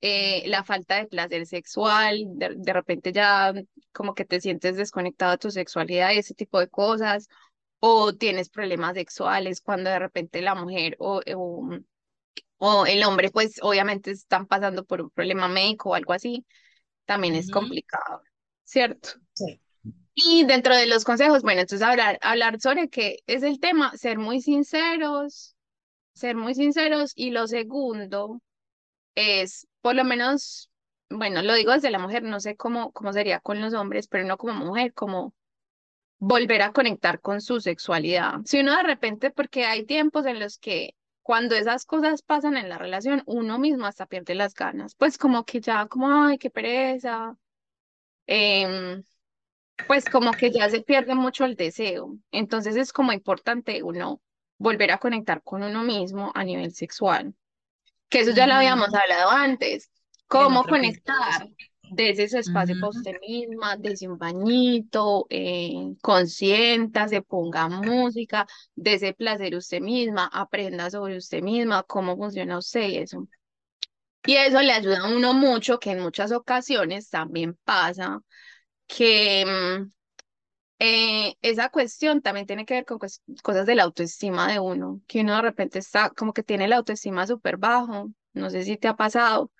eh, 0.00 0.44
la 0.48 0.64
falta 0.64 0.96
de 0.96 1.06
placer 1.06 1.46
sexual, 1.46 2.24
de, 2.36 2.54
de 2.56 2.72
repente 2.72 3.12
ya 3.12 3.52
como 3.92 4.14
que 4.14 4.24
te 4.24 4.40
sientes 4.40 4.76
desconectado 4.76 5.32
de 5.32 5.38
tu 5.38 5.50
sexualidad 5.50 6.12
y 6.12 6.18
ese 6.18 6.34
tipo 6.34 6.58
de 6.60 6.68
cosas, 6.68 7.28
o 7.80 8.14
tienes 8.14 8.50
problemas 8.50 8.94
sexuales 8.94 9.60
cuando 9.60 9.90
de 9.90 9.98
repente 9.98 10.42
la 10.42 10.54
mujer 10.54 10.96
o, 10.98 11.20
o, 11.36 11.70
o 12.58 12.86
el 12.86 13.02
hombre 13.04 13.30
pues 13.30 13.58
obviamente 13.62 14.10
están 14.10 14.46
pasando 14.46 14.84
por 14.84 15.02
un 15.02 15.10
problema 15.10 15.48
médico 15.48 15.90
o 15.90 15.94
algo 15.94 16.12
así, 16.12 16.46
también 17.04 17.34
es 17.34 17.50
complicado, 17.50 18.22
¿cierto? 18.64 19.10
sí. 19.34 19.60
Y 20.14 20.44
dentro 20.44 20.76
de 20.76 20.86
los 20.86 21.04
consejos, 21.04 21.42
bueno, 21.42 21.62
entonces 21.62 21.86
hablar, 21.86 22.18
hablar 22.20 22.60
sobre 22.60 22.88
qué 22.88 23.18
es 23.26 23.42
el 23.42 23.60
tema, 23.60 23.96
ser 23.96 24.18
muy 24.18 24.40
sinceros, 24.42 25.56
ser 26.14 26.36
muy 26.36 26.54
sinceros. 26.54 27.12
Y 27.14 27.30
lo 27.30 27.46
segundo 27.46 28.40
es, 29.14 29.66
por 29.80 29.94
lo 29.94 30.04
menos, 30.04 30.70
bueno, 31.10 31.42
lo 31.42 31.54
digo 31.54 31.72
desde 31.72 31.90
la 31.90 31.98
mujer, 31.98 32.22
no 32.22 32.40
sé 32.40 32.56
cómo, 32.56 32.92
cómo 32.92 33.12
sería 33.12 33.40
con 33.40 33.60
los 33.60 33.74
hombres, 33.74 34.08
pero 34.08 34.24
no 34.26 34.36
como 34.38 34.54
mujer, 34.54 34.94
como 34.94 35.34
volver 36.18 36.62
a 36.62 36.72
conectar 36.72 37.20
con 37.20 37.40
su 37.40 37.60
sexualidad. 37.60 38.40
Si 38.44 38.60
uno 38.60 38.76
de 38.76 38.82
repente, 38.82 39.30
porque 39.30 39.64
hay 39.66 39.84
tiempos 39.86 40.26
en 40.26 40.40
los 40.40 40.58
que 40.58 40.94
cuando 41.22 41.54
esas 41.56 41.84
cosas 41.86 42.22
pasan 42.22 42.56
en 42.56 42.68
la 42.68 42.78
relación, 42.78 43.22
uno 43.26 43.58
mismo 43.58 43.86
hasta 43.86 44.06
pierde 44.06 44.34
las 44.34 44.54
ganas, 44.54 44.94
pues 44.96 45.18
como 45.18 45.44
que 45.44 45.60
ya, 45.60 45.86
como, 45.86 46.08
ay, 46.12 46.38
qué 46.38 46.50
pereza. 46.50 47.36
em, 48.26 49.02
pues 49.86 50.06
como 50.08 50.32
que 50.32 50.50
ya 50.52 50.68
se 50.70 50.82
pierde 50.82 51.14
mucho 51.14 51.44
el 51.44 51.56
deseo. 51.56 52.16
Entonces 52.30 52.76
es 52.76 52.92
como 52.92 53.12
importante 53.12 53.82
uno 53.82 54.22
volver 54.58 54.92
a 54.92 54.98
conectar 54.98 55.42
con 55.42 55.62
uno 55.62 55.82
mismo 55.84 56.32
a 56.34 56.44
nivel 56.44 56.72
sexual, 56.74 57.34
que 58.10 58.20
eso 58.20 58.32
ya 58.32 58.46
lo 58.48 58.54
habíamos 58.54 58.88
hablado 58.94 59.30
antes. 59.30 59.90
Cómo 60.28 60.66
conectar 60.66 61.48
desde 61.88 62.24
ese 62.24 62.38
espacio 62.40 62.76
para 62.78 62.90
Ujú, 62.90 62.92
usted 62.92 63.14
misma, 63.26 63.76
desde 63.76 64.08
un 64.08 64.18
bañito, 64.18 65.26
eh, 65.30 65.94
consienta, 66.02 67.08
se 67.08 67.22
ponga 67.22 67.68
música, 67.68 68.46
ese 68.84 69.14
placer 69.14 69.56
usted 69.56 69.80
misma, 69.80 70.30
aprenda 70.32 70.90
sobre 70.90 71.16
usted 71.18 71.42
misma, 71.42 71.82
cómo 71.84 72.16
funciona 72.16 72.58
usted 72.58 72.82
y 72.90 72.98
eso. 72.98 73.28
Y 74.24 74.34
eso 74.36 74.60
le 74.60 74.72
ayuda 74.72 75.00
a 75.00 75.08
uno 75.14 75.32
mucho, 75.34 75.78
que 75.78 75.90
en 75.92 76.00
muchas 76.00 76.32
ocasiones 76.32 77.08
también 77.10 77.54
pasa 77.64 78.20
que 78.88 79.44
mm, 79.46 79.90
eh, 80.80 81.36
esa 81.42 81.70
cuestión 81.70 82.22
también 82.22 82.46
tiene 82.46 82.66
que 82.66 82.74
ver 82.76 82.86
con 82.86 82.98
cosas 83.00 83.66
de 83.66 83.76
la 83.76 83.84
autoestima 83.84 84.52
de 84.52 84.60
uno, 84.60 85.02
que 85.08 85.22
uno 85.22 85.36
de 85.36 85.42
repente 85.42 85.80
está 85.80 86.10
como 86.12 86.34
que 86.34 86.44
tiene 86.44 86.68
la 86.68 86.78
autoestima 86.78 87.26
súper 87.28 87.58
bajo, 87.58 88.10
no 88.34 88.50
sé 88.50 88.64
si 88.64 88.78
te 88.78 88.88
ha 88.88 88.96
pasado, 88.96 89.52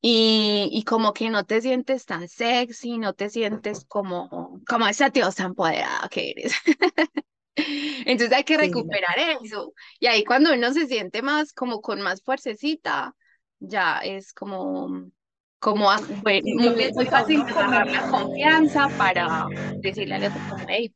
y, 0.00 0.68
y 0.72 0.84
como 0.84 1.12
que 1.14 1.30
no 1.30 1.44
te 1.44 1.60
sientes 1.62 2.06
tan 2.06 2.28
sexy, 2.28 2.98
no 2.98 3.14
te 3.14 3.30
sientes 3.30 3.84
como, 3.86 4.60
como 4.68 4.86
esa 4.88 5.10
diosa 5.10 5.44
empoderada 5.44 6.08
que 6.10 6.32
eres. 6.32 6.54
Entonces 8.06 8.32
hay 8.36 8.44
que 8.44 8.56
Sí, 8.58 8.58
recuperar 8.58 9.16
eso. 9.42 9.72
Y 10.00 10.06
ahí 10.06 10.24
cuando 10.24 10.52
uno 10.54 10.72
se 10.72 10.86
siente 10.86 11.22
más 11.22 11.52
como 11.52 11.80
con 11.80 12.00
más 12.02 12.22
fuercecita, 12.22 13.14
ya 13.60 13.98
es 14.00 14.32
como, 14.32 15.10
como 15.64 15.88
bueno, 16.22 16.42
Sí, 16.42 16.58
muy, 16.58 16.90
muy 16.94 17.06
fácil 17.08 17.44
agarrar 17.48 17.86
la 17.88 18.04
confianza 18.04 18.90
para 18.96 19.52
decirle 19.82 20.14
al 20.16 20.24
otro 20.24 20.42
como, 20.46 20.66
hey, 20.68 20.94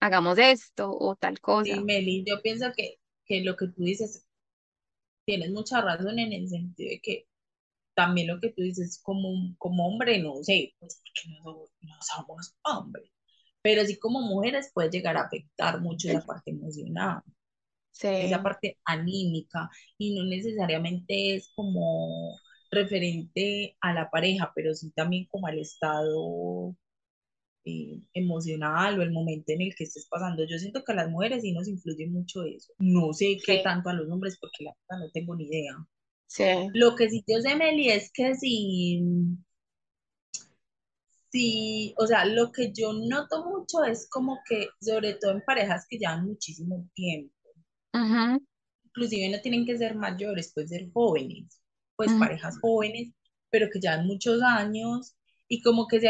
hagamos 0.00 0.38
esto 0.38 0.92
o 0.98 1.16
tal 1.16 1.40
sí, 1.62 1.80
cosa. 1.80 1.84
Meli, 1.84 2.24
yo 2.26 2.40
pienso 2.42 2.66
que, 2.76 2.98
que 3.26 3.42
lo 3.42 3.56
que 3.56 3.68
tú 3.68 3.82
dices, 3.82 4.24
tienes 5.24 5.50
mucha 5.50 5.80
razón 5.80 6.18
en 6.18 6.32
el 6.32 6.48
sentido 6.48 6.90
de 6.90 7.00
que 7.00 7.26
también 7.94 8.28
lo 8.28 8.40
que 8.40 8.50
tú 8.52 8.62
dices 8.62 9.00
como, 9.02 9.54
como 9.58 9.88
hombre, 9.88 10.18
no 10.22 10.36
sé, 10.44 10.74
pues 10.80 11.00
porque 11.02 11.30
no, 11.30 11.44
somos- 11.44 11.70
no 11.82 11.94
somos 12.02 12.56
hombres, 12.64 13.10
pero 13.62 13.84
sí 13.86 13.98
como 13.98 14.20
mujeres 14.22 14.70
puede 14.74 14.90
llegar 14.90 15.16
a 15.18 15.22
afectar 15.24 15.80
mucho 15.80 16.08
esa 16.08 16.24
parte 16.26 16.50
emocional, 16.52 17.22
esa 18.18 18.42
Sí, 18.42 18.44
parte 18.44 18.78
anímica, 18.84 19.70
y 19.98 20.14
no 20.16 20.24
necesariamente 20.24 21.36
es 21.36 21.52
como 21.54 22.42
referente 22.74 23.76
a 23.80 23.92
la 23.94 24.10
pareja, 24.10 24.52
pero 24.54 24.74
sí 24.74 24.90
también 24.92 25.26
como 25.30 25.46
al 25.46 25.58
estado 25.58 26.76
eh, 27.64 28.02
emocional 28.14 28.98
o 28.98 29.02
el 29.02 29.12
momento 29.12 29.52
en 29.52 29.62
el 29.62 29.74
que 29.74 29.84
estés 29.84 30.06
pasando. 30.08 30.44
Yo 30.44 30.58
siento 30.58 30.84
que 30.84 30.92
a 30.92 30.96
las 30.96 31.10
mujeres 31.10 31.42
sí 31.42 31.52
nos 31.52 31.68
influye 31.68 32.06
mucho 32.08 32.44
eso. 32.44 32.72
No 32.78 33.12
sé 33.14 33.38
qué 33.44 33.58
sí, 33.58 33.62
tanto 33.62 33.88
a 33.90 33.94
los 33.94 34.10
hombres 34.10 34.38
porque 34.40 34.64
la 34.64 34.72
verdad 34.88 35.06
no 35.06 35.10
tengo 35.12 35.36
ni 35.36 35.46
idea. 35.46 35.74
sí. 36.26 36.44
Lo 36.74 36.94
que 36.96 37.08
sí 37.10 37.24
yo 37.26 37.40
sé, 37.40 37.56
Meli, 37.56 37.90
es 37.90 38.10
que 38.12 38.34
si, 38.34 39.02
si, 41.30 41.94
o 41.98 42.06
sea, 42.06 42.24
lo 42.26 42.52
que 42.52 42.72
yo 42.72 42.92
noto 42.92 43.44
mucho 43.44 43.84
es 43.84 44.08
como 44.08 44.40
que, 44.48 44.68
sobre 44.80 45.14
todo 45.14 45.32
en 45.32 45.42
parejas 45.42 45.86
que 45.88 45.98
llevan 45.98 46.26
muchísimo 46.26 46.88
tiempo, 46.94 47.34
inclusive 48.86 49.28
no 49.30 49.40
tienen 49.42 49.66
que 49.66 49.76
ser 49.78 49.94
mayores, 49.96 50.52
pueden 50.54 50.68
ser 50.68 50.90
jóvenes, 50.92 51.60
pues 51.96 52.14
parejas 52.14 52.58
jóvenes, 52.60 53.12
pero 53.50 53.68
que 53.72 53.80
llevan 53.80 54.06
muchos 54.06 54.42
años 54.42 55.14
y 55.48 55.62
como 55.62 55.86
que 55.88 56.00
se 56.00 56.08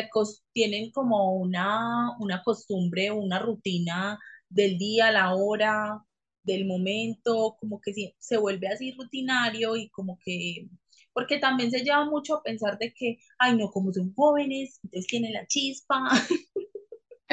tienen 0.52 0.90
como 0.92 1.34
una, 1.36 2.16
una 2.20 2.42
costumbre 2.42 3.10
una 3.10 3.38
rutina 3.40 4.18
del 4.48 4.78
día, 4.78 5.10
la 5.12 5.34
hora, 5.34 6.04
del 6.42 6.66
momento, 6.66 7.56
como 7.60 7.80
que 7.80 7.92
si- 7.94 8.14
se 8.18 8.36
vuelve 8.38 8.68
así 8.68 8.92
rutinario 8.92 9.76
y 9.76 9.88
como 9.90 10.18
que, 10.24 10.68
porque 11.12 11.38
también 11.38 11.70
se 11.70 11.80
lleva 11.82 12.04
mucho 12.04 12.36
a 12.36 12.42
pensar 12.42 12.78
de 12.78 12.92
que, 12.94 13.18
ay 13.38 13.56
no, 13.56 13.70
como 13.70 13.92
son 13.92 14.14
jóvenes, 14.14 14.78
entonces 14.84 15.06
tienen 15.08 15.32
la 15.32 15.46
chispa 15.46 16.00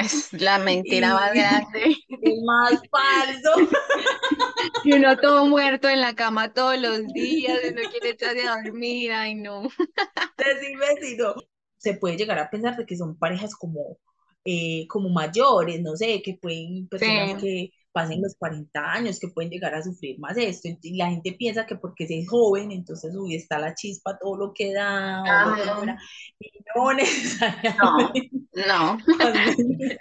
Es 0.04 0.32
la 0.32 0.58
mentira 0.58 1.14
más 1.14 1.34
y 1.34 1.38
grande. 1.38 1.96
es 2.22 2.42
más 2.44 2.80
falso. 2.90 3.50
Y 4.84 4.92
uno 4.94 5.16
todo 5.16 5.46
muerto 5.46 5.88
en 5.88 6.00
la 6.00 6.14
cama 6.14 6.52
todos 6.52 6.78
los 6.78 7.06
días, 7.12 7.58
y 7.64 7.68
uno 7.68 7.82
quiere 7.90 8.10
echarse 8.10 8.46
a 8.46 8.62
dormir, 8.62 9.12
ay 9.12 9.34
no. 9.34 9.62
No. 11.18 11.34
Se 11.78 11.94
puede 11.94 12.16
llegar 12.16 12.38
a 12.38 12.50
pensar 12.50 12.76
de 12.76 12.86
que 12.86 12.96
son 12.96 13.18
parejas 13.18 13.54
como, 13.56 13.98
eh, 14.44 14.86
como 14.88 15.08
mayores, 15.08 15.80
no 15.82 15.96
sé, 15.96 16.22
que 16.22 16.38
pueden, 16.40 16.82
Sí, 16.82 16.88
personas 16.90 17.42
que 17.42 17.70
pasen 17.92 18.22
los 18.22 18.34
40 18.36 18.92
años, 18.92 19.20
que 19.20 19.28
pueden 19.28 19.50
llegar 19.50 19.74
a 19.74 19.82
sufrir 19.82 20.18
más 20.18 20.36
esto. 20.36 20.68
Y 20.82 20.96
la 20.96 21.10
gente 21.10 21.32
piensa 21.32 21.66
que 21.66 21.76
porque 21.76 22.06
es 22.08 22.28
joven, 22.28 22.72
entonces 22.72 23.14
uy, 23.16 23.34
está 23.36 23.58
la 23.58 23.74
chispa, 23.74 24.18
todo 24.18 24.36
lo 24.36 24.52
que 24.52 24.72
da, 24.72 25.22
lo 25.46 25.82
que. 25.82 25.94
Y 26.40 26.61
no 27.78 28.12
no, 28.54 28.98
necesariamente. 29.06 29.98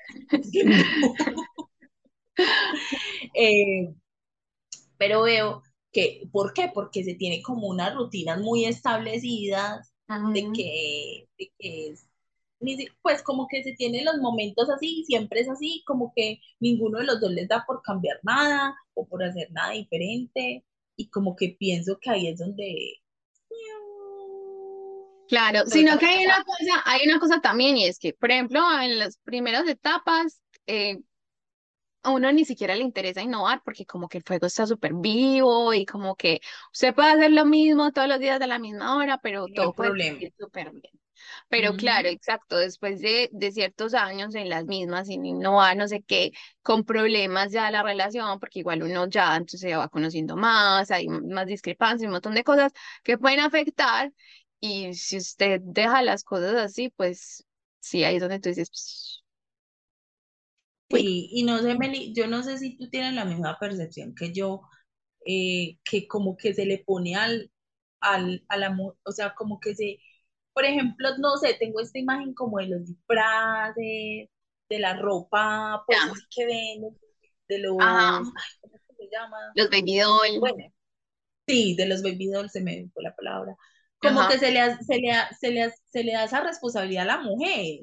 Eh, 3.34 3.94
pero 4.98 5.24
veo 5.24 5.64
que, 5.92 6.24
¿por 6.32 6.54
qué? 6.54 6.72
Porque 6.74 7.04
se 7.04 7.16
tiene 7.16 7.42
como 7.42 7.68
unas 7.68 7.96
rutinas 7.96 8.40
muy 8.40 8.66
establecidas 8.66 9.94
de 10.34 10.52
que, 10.54 11.28
de 11.38 11.52
que 11.58 11.88
es, 11.90 12.08
pues 13.02 13.24
como 13.24 13.48
que 13.48 13.64
se 13.64 13.74
tienen 13.74 14.06
los 14.06 14.18
momentos 14.18 14.70
así, 14.70 15.04
siempre 15.06 15.42
es 15.42 15.50
así, 15.50 15.84
como 15.86 16.14
que 16.16 16.40
ninguno 16.60 17.00
de 17.00 17.06
los 17.06 17.20
dos 17.22 17.32
les 17.32 17.48
da 17.48 17.64
por 17.66 17.82
cambiar 17.82 18.20
nada 18.24 18.76
o 18.94 19.08
por 19.08 19.24
hacer 19.24 19.52
nada 19.52 19.72
diferente, 19.72 20.64
y 20.96 21.10
como 21.10 21.36
que 21.36 21.56
pienso 21.58 21.98
que 22.00 22.10
ahí 22.12 22.28
es 22.28 22.40
donde 22.40 23.01
Claro, 25.32 25.62
sino 25.68 25.98
que 25.98 26.06
hay 26.08 26.26
una 26.26 26.44
cosa, 26.44 26.82
hay 26.86 27.08
una 27.08 27.20
cosa 27.20 27.40
también, 27.40 27.78
y 27.78 27.86
es 27.86 28.00
que, 28.00 28.14
por 28.14 28.32
ejemplo, 28.32 28.60
en 28.82 29.00
las 29.00 29.18
primeras 29.20 29.66
etapas, 29.68 30.42
eh, 30.68 31.00
a 32.04 32.12
uno 32.12 32.32
ni 32.32 32.46
siquiera 32.46 32.76
le 32.76 32.82
interesa 32.84 33.22
innovar 33.22 33.62
porque 33.64 33.86
como 33.86 34.08
que 34.10 34.18
el 34.18 34.24
fuego 34.24 34.48
está 34.48 34.66
súper 34.66 34.94
vivo 34.96 35.74
y 35.74 35.86
como 35.86 36.16
que 36.16 36.42
usted 36.74 36.96
puede 36.96 37.12
hacer 37.12 37.32
lo 37.32 37.46
mismo 37.46 37.92
todos 37.92 38.08
los 38.08 38.20
días 38.20 38.40
de 38.40 38.48
la 38.48 38.58
misma 38.60 38.98
hora, 38.98 39.20
pero 39.20 39.48
no 39.48 39.50
todo 39.50 39.74
puede 39.74 39.94
problema. 39.94 40.18
salir 40.18 40.34
súper 40.40 40.72
bien. 40.72 40.94
Pero 41.50 41.76
claro, 41.76 42.08
exacto, 42.10 42.58
después 42.58 43.00
de, 43.02 43.30
de 43.32 43.52
ciertos 43.52 43.94
años 43.94 44.34
en 44.34 44.50
las 44.50 44.66
mismas, 44.66 45.08
sin 45.08 45.24
innovar, 45.26 45.78
no 45.78 45.88
sé 45.88 46.02
qué, 46.02 46.32
con 46.64 46.84
problemas 46.84 47.52
ya 47.52 47.70
la 47.70 47.84
relación, 47.84 48.40
porque 48.40 48.60
igual 48.60 48.82
uno 48.84 49.08
ya 49.08 49.34
entonces 49.36 49.60
se 49.62 49.76
va 49.76 49.88
conociendo 49.90 50.36
más, 50.36 50.90
hay 50.90 51.08
más 51.10 51.46
discrepancias, 51.46 52.08
un 52.08 52.14
montón 52.14 52.34
de 52.34 52.44
cosas 52.44 52.72
que 53.04 53.18
pueden 53.20 53.40
afectar. 53.42 54.12
Y 54.62 54.94
si 54.96 55.18
usted 55.18 55.62
deja 55.64 56.02
las 56.04 56.24
cosas 56.24 56.56
así, 56.56 56.90
pues 56.90 57.46
sí, 57.82 58.04
ahí 58.04 58.16
es 58.18 58.22
donde 58.22 58.40
tú 58.40 58.50
dices, 58.50 58.70
"Pss, 58.72 59.24
uy, 60.90 61.06
Sí, 61.06 61.30
y 61.32 61.44
no 61.44 61.60
sé, 61.60 61.76
Meli, 61.78 62.14
yo 62.14 62.28
no 62.28 62.44
sé 62.44 62.58
si 62.58 62.78
tú 62.78 62.90
tienes 62.90 63.14
la 63.14 63.24
misma 63.26 63.58
percepción 63.60 64.14
que 64.14 64.34
yo, 64.34 64.62
eh, 65.26 65.80
que 65.86 66.08
como 66.08 66.38
que 66.38 66.54
se 66.54 66.66
le 66.66 66.80
pone 66.80 67.16
al, 67.16 67.52
al, 68.02 68.44
a 68.50 68.58
la, 68.58 68.78
o 69.06 69.12
sea, 69.12 69.34
como 69.36 69.60
que 69.62 69.76
se, 69.76 70.00
por 70.54 70.66
ejemplo, 70.66 71.10
no 71.20 71.38
sé, 71.38 71.56
tengo 71.60 71.80
esta 71.82 72.00
imagen 72.00 72.34
como 72.34 72.60
de 72.60 72.68
los 72.70 72.86
disfraces, 72.88 74.30
de 74.70 74.80
la 74.80 74.96
ropa, 75.00 75.84
pues 75.88 76.06
así 76.08 76.26
que 76.36 76.46
venden, 76.46 76.98
de 77.50 77.60
los, 77.60 78.34
ay, 78.36 78.50
¿cómo 78.62 78.74
se 78.98 79.10
llama? 79.12 79.38
los 79.56 79.70
baby 79.70 80.00
doll, 80.00 80.42
Bueno, 80.42 80.66
sí, 81.48 81.76
de 81.76 81.88
los 81.88 82.02
baby 82.04 82.28
dolls, 82.28 82.52
se 82.54 82.62
me 82.62 82.90
fue 82.94 83.04
la 83.04 83.16
palabra, 83.16 83.56
como 84.02 84.22
Ajá. 84.22 84.30
que 84.30 84.40
se 84.40 84.52
le, 84.52 84.62
se, 84.86 85.00
le, 85.00 85.14
se, 85.40 85.52
le, 85.52 85.72
se 85.92 86.04
le 86.04 86.14
da 86.14 86.26
esa 86.26 86.42
responsabilidad 86.42 87.04
a 87.10 87.18
la 87.18 87.22
mujer, 87.24 87.82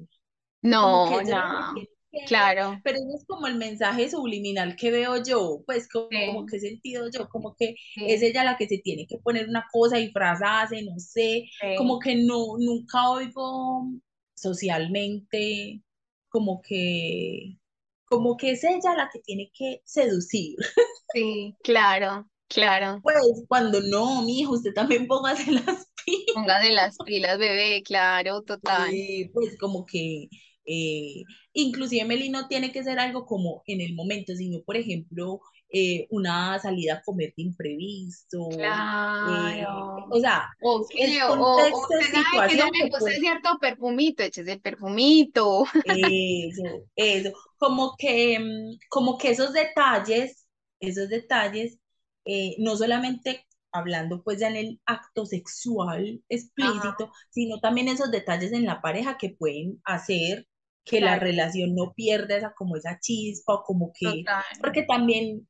como 0.81 1.03
No, 1.03 1.21
no, 1.23 1.75
que, 1.75 1.89
claro, 2.27 2.81
pero 2.83 2.99
eso 2.99 3.17
es 3.19 3.27
como 3.27 3.47
el 3.47 3.57
mensaje 3.57 4.11
subliminal 4.11 4.77
que 4.77 4.91
veo 4.91 5.23
yo, 5.23 5.63
pues 5.67 5.89
como, 5.89 6.25
como 6.25 6.47
sí, 6.47 6.47
que 6.47 6.57
he 6.57 6.61
sentido 6.61 7.09
yo, 7.11 7.29
como 7.29 7.55
que 7.57 7.75
es 8.07 8.23
ella 8.23 8.45
la 8.45 8.57
que 8.57 8.69
se 8.69 8.79
tiene 8.79 9.07
que 9.07 9.19
poner 9.19 9.49
una 9.49 9.67
cosa 9.73 9.99
y 10.01 10.11
frasarse, 10.13 10.83
no 10.83 10.99
sé, 10.99 11.45
como 11.77 11.99
que 11.99 12.17
no, 12.17 12.57
nunca 12.59 13.11
oigo 13.11 13.89
socialmente, 14.35 15.83
como 16.29 16.63
que, 16.63 17.59
como 18.07 18.37
que 18.37 18.53
es 18.53 18.65
ella 18.65 18.95
la 18.97 19.11
que 19.13 19.21
tiene 19.21 19.51
que 19.55 19.83
seducir. 19.85 20.57
sí, 21.13 21.57
claro, 21.63 22.29
claro. 22.49 23.03
Pues 23.03 23.17
cuando 23.49 23.81
no, 23.81 24.23
mi 24.23 24.41
hijo, 24.41 24.53
usted 24.55 24.73
también 24.75 25.07
póngase 25.07 25.51
las. 25.53 25.87
Póngase 26.35 26.71
las 26.73 26.97
pilas, 26.99 27.39
bebé, 27.39 27.83
claro, 27.83 28.43
total. 28.43 28.93
Eh, 28.93 29.31
pues 29.33 29.57
como 29.59 29.85
que, 29.87 30.29
eh, 30.65 31.23
inclusive 31.53 32.05
Meli 32.05 32.29
no 32.31 32.49
tiene 32.49 32.73
que 32.73 32.83
ser 32.85 32.99
algo 32.99 33.27
como 33.27 33.63
en 33.67 33.81
el 33.81 33.95
momento, 33.95 34.35
sino 34.35 34.63
por 34.63 34.77
ejemplo, 34.77 35.41
eh, 35.71 36.07
una 36.11 36.59
salida 36.59 36.95
a 36.95 37.03
comer 37.03 37.35
de 37.37 37.43
imprevisto, 37.43 38.49
eh, 38.51 38.57
Claro. 38.57 40.07
o 40.11 40.21
sea, 40.21 40.49
O, 40.61 40.81
o 40.81 40.87
contexto, 41.27 41.89
sabe 42.01 42.11
que 42.13 42.25
situación 42.25 42.71
me 42.73 42.89
puse 42.91 43.01
puede, 43.01 43.19
cierto 43.21 43.59
perfumito, 43.61 44.23
échese 44.23 44.53
el 44.53 44.61
perfumito. 44.61 45.65
eso, 45.83 46.63
eso, 46.97 47.33
como 47.59 47.95
que, 47.99 48.39
mm, 48.39 48.79
como 48.89 49.19
que 49.19 49.31
esos 49.31 49.53
detalles, 49.53 50.47
esos 50.81 51.09
detalles, 51.09 51.79
eh, 52.25 52.57
no 52.59 52.77
solamente 52.77 53.47
hablando 53.73 54.23
pues 54.23 54.41
ya 54.41 54.49
en 54.49 54.57
el 54.57 54.81
acto 54.87 55.27
sexual 55.27 56.01
Ajá, 56.03 56.27
explícito, 56.29 57.13
sino 57.31 57.61
también 57.61 57.89
esos 57.89 58.11
detalles 58.11 58.53
en 58.53 58.67
la 58.67 58.81
pareja 58.81 59.19
que 59.19 59.31
pueden 59.31 59.81
hacer 59.85 60.47
que 60.85 61.01
la 61.01 61.19
relación 61.19 61.75
no 61.75 61.93
pierda 61.95 62.37
esa 62.37 62.55
como 62.55 62.77
esa 62.77 62.99
chispa 63.01 63.55
o 63.55 63.63
como 63.63 63.93
que, 63.93 64.07
total. 64.07 64.45
porque 64.61 64.83
también 64.83 65.48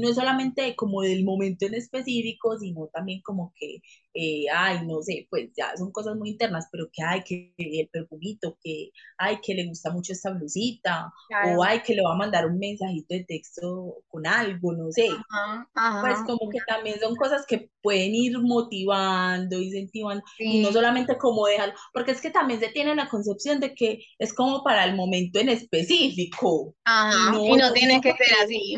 no 0.00 0.08
es 0.08 0.16
solamente 0.16 0.74
como 0.76 1.02
del 1.02 1.24
momento 1.24 1.66
en 1.66 1.74
específico, 1.74 2.58
sino 2.58 2.88
también 2.88 3.20
como 3.22 3.52
que, 3.56 3.76
eh, 4.14 4.44
ay, 4.54 4.86
no 4.86 5.02
sé, 5.02 5.26
pues 5.30 5.50
ya 5.56 5.76
son 5.76 5.92
cosas 5.92 6.16
muy 6.16 6.30
internas, 6.30 6.66
pero 6.72 6.88
que, 6.92 7.02
ay, 7.02 7.22
que 7.24 7.54
el 7.58 7.88
perfumito, 7.88 8.58
que, 8.62 8.90
ay, 9.18 9.38
que 9.42 9.54
le 9.54 9.66
gusta 9.66 9.92
mucho 9.92 10.12
esta 10.12 10.30
blusita, 10.32 11.12
o 11.40 11.62
ay, 11.64 11.82
que 11.82 11.94
le 11.94 12.02
va 12.02 12.12
a 12.14 12.16
mandar 12.16 12.46
un 12.46 12.58
mensajito 12.58 13.14
de 13.14 13.24
texto 13.24 13.96
con 14.08 14.26
algo, 14.26 14.72
no 14.74 14.90
sé. 14.92 15.26
Ajá, 15.30 15.68
Pues 16.00 16.22
como 16.24 16.48
que 16.50 16.60
también 16.66 17.00
son 17.00 17.16
cosas 17.16 17.44
que 17.46 17.70
pueden 17.82 18.14
ir 18.14 18.38
motivando, 18.40 19.60
incentivando, 19.60 20.22
y 20.46 20.60
no 20.60 20.70
sí, 20.70 20.72
solamente 20.72 21.18
como 21.18 21.46
dejar, 21.46 21.74
porque 21.92 22.12
es 22.12 22.20
que 22.20 22.30
también 22.30 22.60
se 22.60 22.68
tiene 22.68 22.94
la 22.94 23.08
concepción 23.08 23.58
de 23.60 23.74
que 23.74 24.04
es 24.18 24.32
como 24.32 24.62
para 24.62 24.84
el 24.84 24.94
momento 24.94 25.40
en 25.40 25.48
específico, 25.48 26.76
y 27.08 27.24
ajá. 27.24 27.30
no, 27.30 27.56
Y 27.56 27.56
no 27.56 27.72
tiene 27.72 28.00
que 28.00 28.12
ser 28.14 28.28
así. 28.44 28.76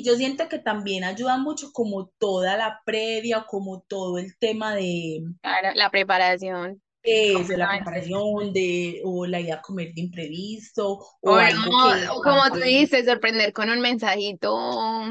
Y 0.00 0.04
yo 0.04 0.16
siento 0.16 0.48
que 0.48 0.58
también 0.58 1.04
ayuda 1.04 1.38
mucho 1.38 1.72
como 1.72 2.08
toda 2.18 2.56
la 2.56 2.80
previa, 2.84 3.44
como 3.48 3.80
todo 3.82 4.18
el 4.18 4.36
tema 4.38 4.74
de 4.74 5.22
Claro, 5.40 5.70
la 5.74 5.90
preparación. 5.90 6.82
eso, 7.02 7.56
la 7.56 7.68
Antes. 7.68 7.68
preparación 7.68 8.52
de, 8.52 9.00
o 9.04 9.26
la 9.26 9.40
idea 9.40 9.56
a 9.56 9.62
comer 9.62 9.94
de 9.94 10.00
imprevisto, 10.02 10.98
O 11.22 11.38
algo 11.38 11.76
no, 11.78 12.22
como 12.22 12.52
tú 12.52 12.60
dices, 12.60 13.04
sorprender 13.06 13.52
con 13.52 13.68
un 13.70 13.80
mensajito, 13.80 14.56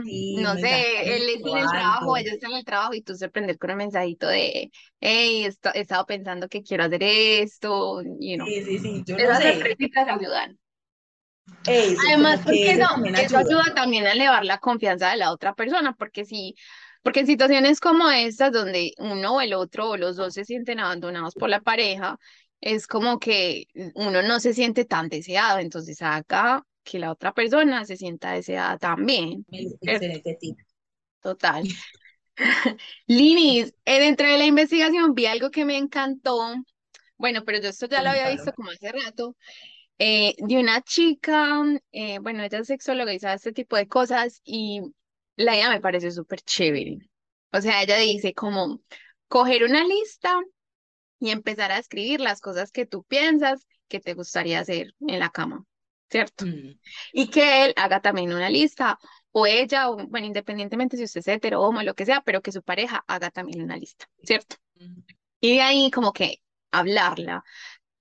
sí, 0.04 0.24
no 0.30 0.58
sé, 0.58 1.16
él 1.18 1.30
está 1.30 1.50
en 1.52 1.58
el 1.58 1.70
trabajo, 1.70 2.16
ella 2.18 2.32
está 2.34 2.48
en 2.48 2.54
el 2.58 2.66
trabajo 2.66 2.94
y 2.94 3.02
tú 3.02 3.16
sorprender 3.16 3.58
con 3.58 3.72
un 3.72 3.78
mensajito 3.78 4.28
de, 4.28 4.72
hey, 5.02 5.46
esto- 5.46 5.72
he 5.74 5.82
estado 5.82 6.06
pensando 6.06 6.48
que 6.48 6.64
quiero 6.64 6.86
hacer 6.86 7.04
esto, 7.04 8.02
you 8.20 8.36
know. 8.38 8.54
sí, 8.54 8.64
sí, 8.64 8.80
sí, 8.80 9.04
yo 9.06 9.20
no 9.20 9.34
Esas 9.34 9.36
sé, 9.36 9.54
sorpresitas 9.54 10.08
ayudan. 10.10 10.60
Eso, 11.66 12.02
Además, 12.10 12.42
porque 12.44 12.60
que 12.64 12.72
eso, 12.72 12.84
eso 12.84 12.88
también 12.88 13.16
eso 13.16 13.38
ayuda. 13.38 13.40
ayuda 13.40 13.74
también 13.76 14.06
a 14.08 14.12
elevar 14.14 14.46
la 14.46 14.60
confianza 14.60 15.10
de 15.10 15.18
la 15.18 15.32
otra 15.32 15.54
persona, 15.56 15.94
porque 15.94 16.26
si, 16.26 16.56
porque 17.02 17.22
en 17.22 17.28
situaciones 17.28 17.80
como 17.80 18.10
estas, 18.10 18.52
donde 18.52 18.94
uno 18.98 19.36
o 19.36 19.42
el 19.42 19.54
otro 19.54 19.90
o 19.92 19.98
los 19.98 20.16
dos 20.16 20.34
se 20.34 20.46
sienten 20.46 20.80
abandonados 20.80 21.36
por 21.36 21.50
la 21.50 21.62
pareja, 21.62 22.18
es 22.62 22.88
como 22.88 23.20
que 23.20 23.66
uno 23.96 24.22
no 24.22 24.40
se 24.40 24.54
siente 24.54 24.86
tan 24.86 25.10
deseado, 25.10 25.60
entonces 25.60 26.02
haga 26.02 26.64
que 26.84 27.00
la 27.00 27.12
otra 27.12 27.34
persona 27.34 27.86
se 27.86 27.98
sienta 27.98 28.32
deseada 28.32 28.78
también. 28.78 29.46
Excelente 29.50 30.38
tip. 30.40 30.58
Total. 31.22 31.64
Linis, 33.08 33.74
eh, 33.86 34.00
dentro 34.00 34.28
de 34.28 34.38
la 34.38 34.46
investigación 34.46 35.14
vi 35.14 35.26
algo 35.26 35.50
que 35.52 35.66
me 35.66 35.78
encantó. 35.78 36.54
Bueno, 37.18 37.44
pero 37.46 37.60
yo 37.62 37.70
esto 37.70 37.88
ya 37.88 38.04
lo 38.04 38.10
había 38.10 38.30
visto 38.30 38.52
como 38.54 38.72
hace 38.72 38.92
rato, 38.92 39.36
eh, 40.00 40.36
de 40.38 40.58
una 40.60 40.82
chica, 40.82 41.64
eh, 41.92 42.20
bueno, 42.20 42.44
ella 42.44 42.60
es 42.60 42.68
sexóloga 42.68 43.14
y 43.14 43.20
sabe 43.20 43.36
este 43.36 43.54
tipo 43.54 43.76
de 43.78 43.88
cosas 43.88 44.42
y 44.44 44.82
la 45.36 45.56
idea 45.56 45.70
me 45.70 45.82
parece 45.82 46.12
súper 46.12 46.42
chévere. 46.42 47.00
O 47.52 47.62
sea, 47.62 47.84
ella 47.84 47.98
dice 47.98 48.34
como 48.34 48.82
coger 49.28 49.64
una 49.64 49.84
lista 49.86 50.40
y 51.20 51.32
empezar 51.32 51.72
a 51.72 51.80
escribir 51.80 52.20
las 52.22 52.42
cosas 52.42 52.72
que 52.72 52.86
tú 52.86 53.04
piensas 53.04 53.68
que 53.88 54.00
te 54.00 54.14
gustaría 54.14 54.60
hacer 54.60 54.94
en 55.02 55.20
la 55.20 55.30
cama, 55.30 55.64
¿cierto? 56.10 56.46
Mm, 56.46 56.72
Y 57.14 57.30
que 57.30 57.66
él 57.66 57.74
haga 57.78 58.02
también 58.02 58.34
una 58.34 58.50
lista, 58.50 59.00
o 59.32 59.46
ella, 59.48 59.90
o, 59.90 59.98
bueno, 60.08 60.28
independientemente 60.28 60.98
si 60.98 61.04
usted 61.04 61.20
es 61.22 61.28
hetero, 61.28 61.62
homo, 61.62 61.84
lo 61.84 61.94
que 61.96 62.06
sea, 62.06 62.22
pero 62.22 62.42
que 62.42 62.52
su 62.52 62.64
pareja 62.64 63.04
haga 63.08 63.32
también 63.32 63.62
una 63.64 63.78
lista, 63.78 64.08
¿cierto? 64.24 64.58
mm. 64.76 65.04
Y 65.42 65.56
de 65.56 65.62
ahí 65.62 65.92
como 65.92 66.14
que 66.14 66.42
hablarla. 66.72 67.44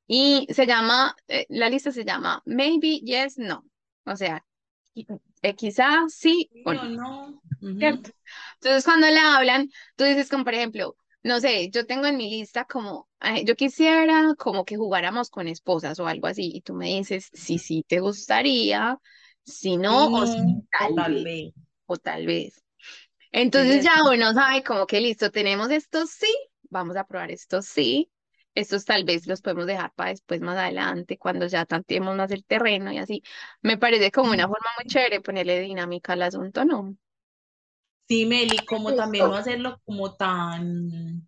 Y 0.07 0.47
se 0.53 0.67
llama, 0.67 1.17
eh, 1.29 1.47
la 1.49 1.69
lista 1.71 1.91
se 1.93 2.05
llama 2.05 2.43
Maybe, 2.47 3.01
Yes, 3.01 3.39
No. 3.39 3.65
O 4.07 4.17
sea, 4.17 4.45
eh, 5.43 5.55
quizá 5.57 6.05
sí 6.09 6.53
Sí 6.53 6.65
o 6.65 6.75
no, 6.75 6.89
no. 6.89 7.43
Ujú. 7.61 7.79
¿cierto? 7.79 8.11
Entonces 8.55 8.85
cuando 8.85 9.09
la 9.11 9.37
hablan, 9.37 9.71
tú 9.97 10.05
dices 10.05 10.29
como 10.31 10.45
por 10.45 10.55
ejemplo, 10.55 10.97
no 11.23 11.41
sé, 11.41 11.71
yo 11.71 11.87
tengo 11.87 12.07
en 12.07 12.17
mi 12.17 12.31
lista 12.31 12.65
como, 12.67 13.09
eh, 13.21 13.45
yo 13.45 13.57
quisiera 13.57 14.35
como 14.39 14.65
que 14.65 14.77
jugáramos 14.77 15.31
con 15.31 15.49
esposas 15.49 15.99
o 16.01 16.07
algo 16.07 16.27
así, 16.27 16.51
y 16.55 16.61
tú 16.63 16.75
me 16.75 16.87
dices 16.89 17.31
si 17.33 17.59
sí 17.59 17.85
te 17.89 18.01
gustaría, 18.01 18.99
si 19.45 19.77
no, 19.77 20.07
Sí, 20.07 20.13
o 20.13 20.27
si 20.27 20.43
tal 20.71 20.95
tal 20.97 21.15
vez, 21.15 21.25
vez. 21.25 21.55
o 21.87 21.97
tal 21.99 22.27
vez. 22.27 22.63
Sí, 23.53 23.73
Entonces 23.73 23.83
es 23.83 23.85
ya 23.85 24.05
uno 24.05 24.33
sabe 24.35 24.63
como 24.65 24.87
que 24.87 25.01
listo, 25.01 25.31
tenemos 25.33 25.71
estos 25.71 26.11
sí, 26.11 26.29
vamos 26.71 26.97
a 26.97 27.05
probar 27.07 27.31
estos 27.33 27.67
sí, 27.67 28.11
estos 28.55 28.85
tal 28.85 29.05
vez 29.05 29.27
los 29.27 29.43
podemos 29.43 29.67
dejar 29.67 29.93
para 29.95 30.11
después 30.11 30.41
más 30.41 30.57
adelante, 30.59 31.19
cuando 31.19 31.47
ya 31.47 31.67
tanteemos 31.67 32.17
más 32.17 32.31
el 32.31 32.45
terreno 32.45 32.93
y 32.93 32.99
así. 32.99 33.23
Me 33.63 33.79
parece 33.79 34.11
como 34.13 34.33
una 34.33 34.49
forma 34.49 34.67
muy 34.79 34.87
chévere 34.87 35.21
ponerle 35.21 35.61
dinámica 35.61 36.13
al 36.15 36.23
asunto, 36.23 36.65
¿no? 36.65 36.97
Sí, 38.09 38.27
Meli, 38.27 38.65
como 38.67 38.95
también 38.95 39.27
no 39.27 39.37
hacerlo 39.37 39.81
como 39.85 40.15
tan, 40.15 41.27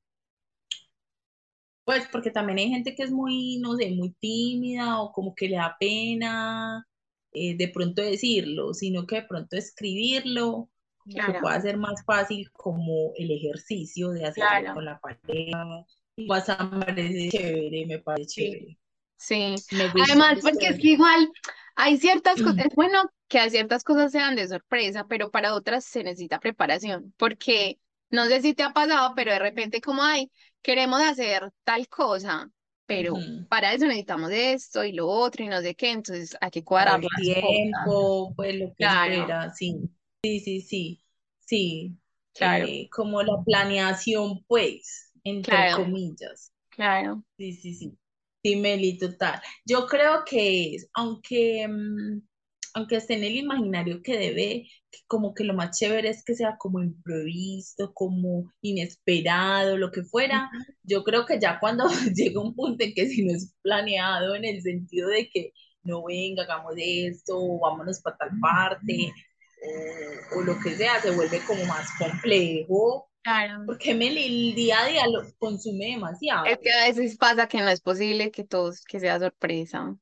pues 1.84 2.08
porque 2.10 2.30
también 2.30 2.58
hay 2.58 2.68
gente 2.68 2.94
que 2.94 3.04
es 3.04 3.10
muy, 3.12 3.58
no 3.58 3.76
sé, 3.76 3.90
muy 3.92 4.12
tímida 4.20 5.00
o 5.00 5.12
como 5.12 5.34
que 5.34 5.48
le 5.48 5.56
da 5.56 5.76
pena 5.78 6.86
eh, 7.32 7.56
de 7.56 7.68
pronto 7.68 8.02
decirlo, 8.02 8.74
sino 8.74 9.06
que 9.06 9.16
de 9.16 9.22
pronto 9.22 9.56
escribirlo, 9.56 10.68
como 10.98 11.22
que 11.22 11.22
Claro, 11.22 11.40
pueda 11.40 11.60
ser 11.60 11.76
más 11.78 12.04
fácil 12.04 12.50
como 12.52 13.12
el 13.16 13.30
ejercicio 13.30 14.10
de 14.10 14.24
hacerlo 14.26 14.48
claro, 14.48 14.74
con 14.74 14.84
la 14.84 14.98
pareja. 15.00 15.86
WhatsApp 16.18 16.72
me 16.72 16.84
parece 16.86 17.28
chévere, 17.30 17.86
me 17.86 17.98
parece 18.00 18.26
chévere. 18.28 18.78
sí. 19.16 19.64
Me 19.70 19.88
gustó, 19.90 20.20
Además, 20.24 20.38
porque 20.42 20.68
es 20.68 20.78
que 20.78 20.88
igual 20.88 21.30
hay 21.74 21.98
ciertas 21.98 22.42
cosas, 22.42 22.58
es 22.66 22.70
bueno 22.74 23.10
que 23.28 23.38
a 23.40 23.50
ciertas 23.50 23.84
cosas 23.84 24.12
sean 24.12 24.36
de 24.36 24.48
sorpresa, 24.48 25.06
pero 25.08 25.30
para 25.30 25.54
otras 25.54 25.84
se 25.84 26.04
necesita 26.04 26.38
preparación, 26.40 27.12
porque 27.16 27.80
no 28.10 28.26
sé 28.26 28.40
si 28.42 28.54
te 28.54 28.62
ha 28.62 28.72
pasado, 28.72 29.14
pero 29.16 29.32
de 29.32 29.38
repente 29.38 29.80
como, 29.80 30.02
ay, 30.02 30.30
queremos 30.62 31.00
hacer 31.02 31.50
tal 31.64 31.88
cosa, 31.88 32.50
pero 32.86 33.24
Ujú. 33.24 33.46
para 33.48 33.72
eso 33.74 33.86
necesitamos 33.86 34.30
esto 34.32 34.84
y 34.84 34.92
lo 34.92 35.08
otro 35.08 35.44
y 35.44 35.48
no 35.48 35.60
sé 35.60 35.74
qué, 35.74 35.90
entonces 35.90 36.36
hay 36.40 36.50
que 36.50 36.64
cuadrar 36.64 37.00
el 37.00 37.08
las 37.12 37.30
cosas. 37.40 37.60
tiempo, 37.60 38.34
pues 38.36 38.54
lo 38.56 38.74
que 38.74 38.90
Claro, 38.90 39.02
fuera, 39.02 39.52
sí. 39.54 39.90
Sí, 40.22 40.40
sí, 40.40 40.60
sí, 40.62 41.04
sí. 41.40 41.98
claro, 42.34 42.78
Eh, 42.78 42.88
como 42.92 43.22
la 43.22 43.42
planeación, 43.44 44.44
pues, 44.46 45.05
entre 45.30 45.50
claro, 45.50 45.84
comillas. 45.84 46.52
claro. 46.70 47.22
Sí, 47.38 47.52
sí, 47.54 47.74
sí. 47.74 47.98
Sí, 48.42 48.56
Meli, 48.56 48.98
total. 48.98 49.40
Yo 49.64 49.86
creo 49.86 50.24
que 50.24 50.74
es, 50.76 50.88
aunque, 50.94 51.66
mm, 51.68 52.22
aunque 52.74 52.96
esté 52.96 53.14
en 53.14 53.24
el 53.24 53.36
imaginario 53.36 54.02
que 54.02 54.16
debe, 54.18 54.68
que 54.90 55.00
como 55.08 55.34
que 55.34 55.44
lo 55.44 55.54
más 55.54 55.78
chévere 55.78 56.10
es 56.10 56.24
que 56.24 56.34
sea 56.34 56.56
como 56.58 56.82
imprevisto, 56.82 57.92
como 57.94 58.52
inesperado, 58.62 59.76
lo 59.78 59.90
que 59.90 60.02
fuera. 60.04 60.48
Ujú. 60.54 60.64
Yo 60.84 61.02
creo 61.04 61.26
que 61.26 61.40
ya 61.40 61.58
cuando 61.60 61.86
llega 62.14 62.40
un 62.40 62.54
punto 62.54 62.84
en 62.84 62.94
que 62.94 63.08
si 63.08 63.24
no 63.24 63.34
es 63.34 63.54
planeado 63.62 64.34
en 64.36 64.44
el 64.44 64.62
sentido 64.62 65.08
de 65.08 65.28
que 65.30 65.52
no 65.82 66.04
venga, 66.04 66.44
hagamos 66.44 66.74
esto, 66.78 67.36
o 67.38 67.60
vámonos 67.60 68.00
para 68.02 68.16
tal 68.16 68.30
parte, 68.40 69.12
o, 70.32 70.38
o 70.38 70.42
lo 70.42 70.58
que 70.60 70.74
sea, 70.76 71.00
se 71.00 71.10
vuelve 71.12 71.40
como 71.46 71.64
más 71.66 71.88
complejo 71.98 73.08
Claro. 73.26 73.64
Porque 73.66 73.92
Meli 73.92 74.50
el 74.50 74.54
día 74.54 74.80
a 74.80 74.86
día 74.86 75.02
lo 75.08 75.20
consume 75.40 75.86
demasiado. 75.86 76.46
Es 76.46 76.58
que 76.58 76.72
a 76.72 76.86
veces 76.86 77.16
pasa 77.16 77.48
que 77.48 77.58
no 77.58 77.68
es 77.68 77.80
posible 77.80 78.30
que 78.30 78.44
todos, 78.44 78.84
que 78.84 79.00
sea 79.00 79.18
sorpresa. 79.18 79.96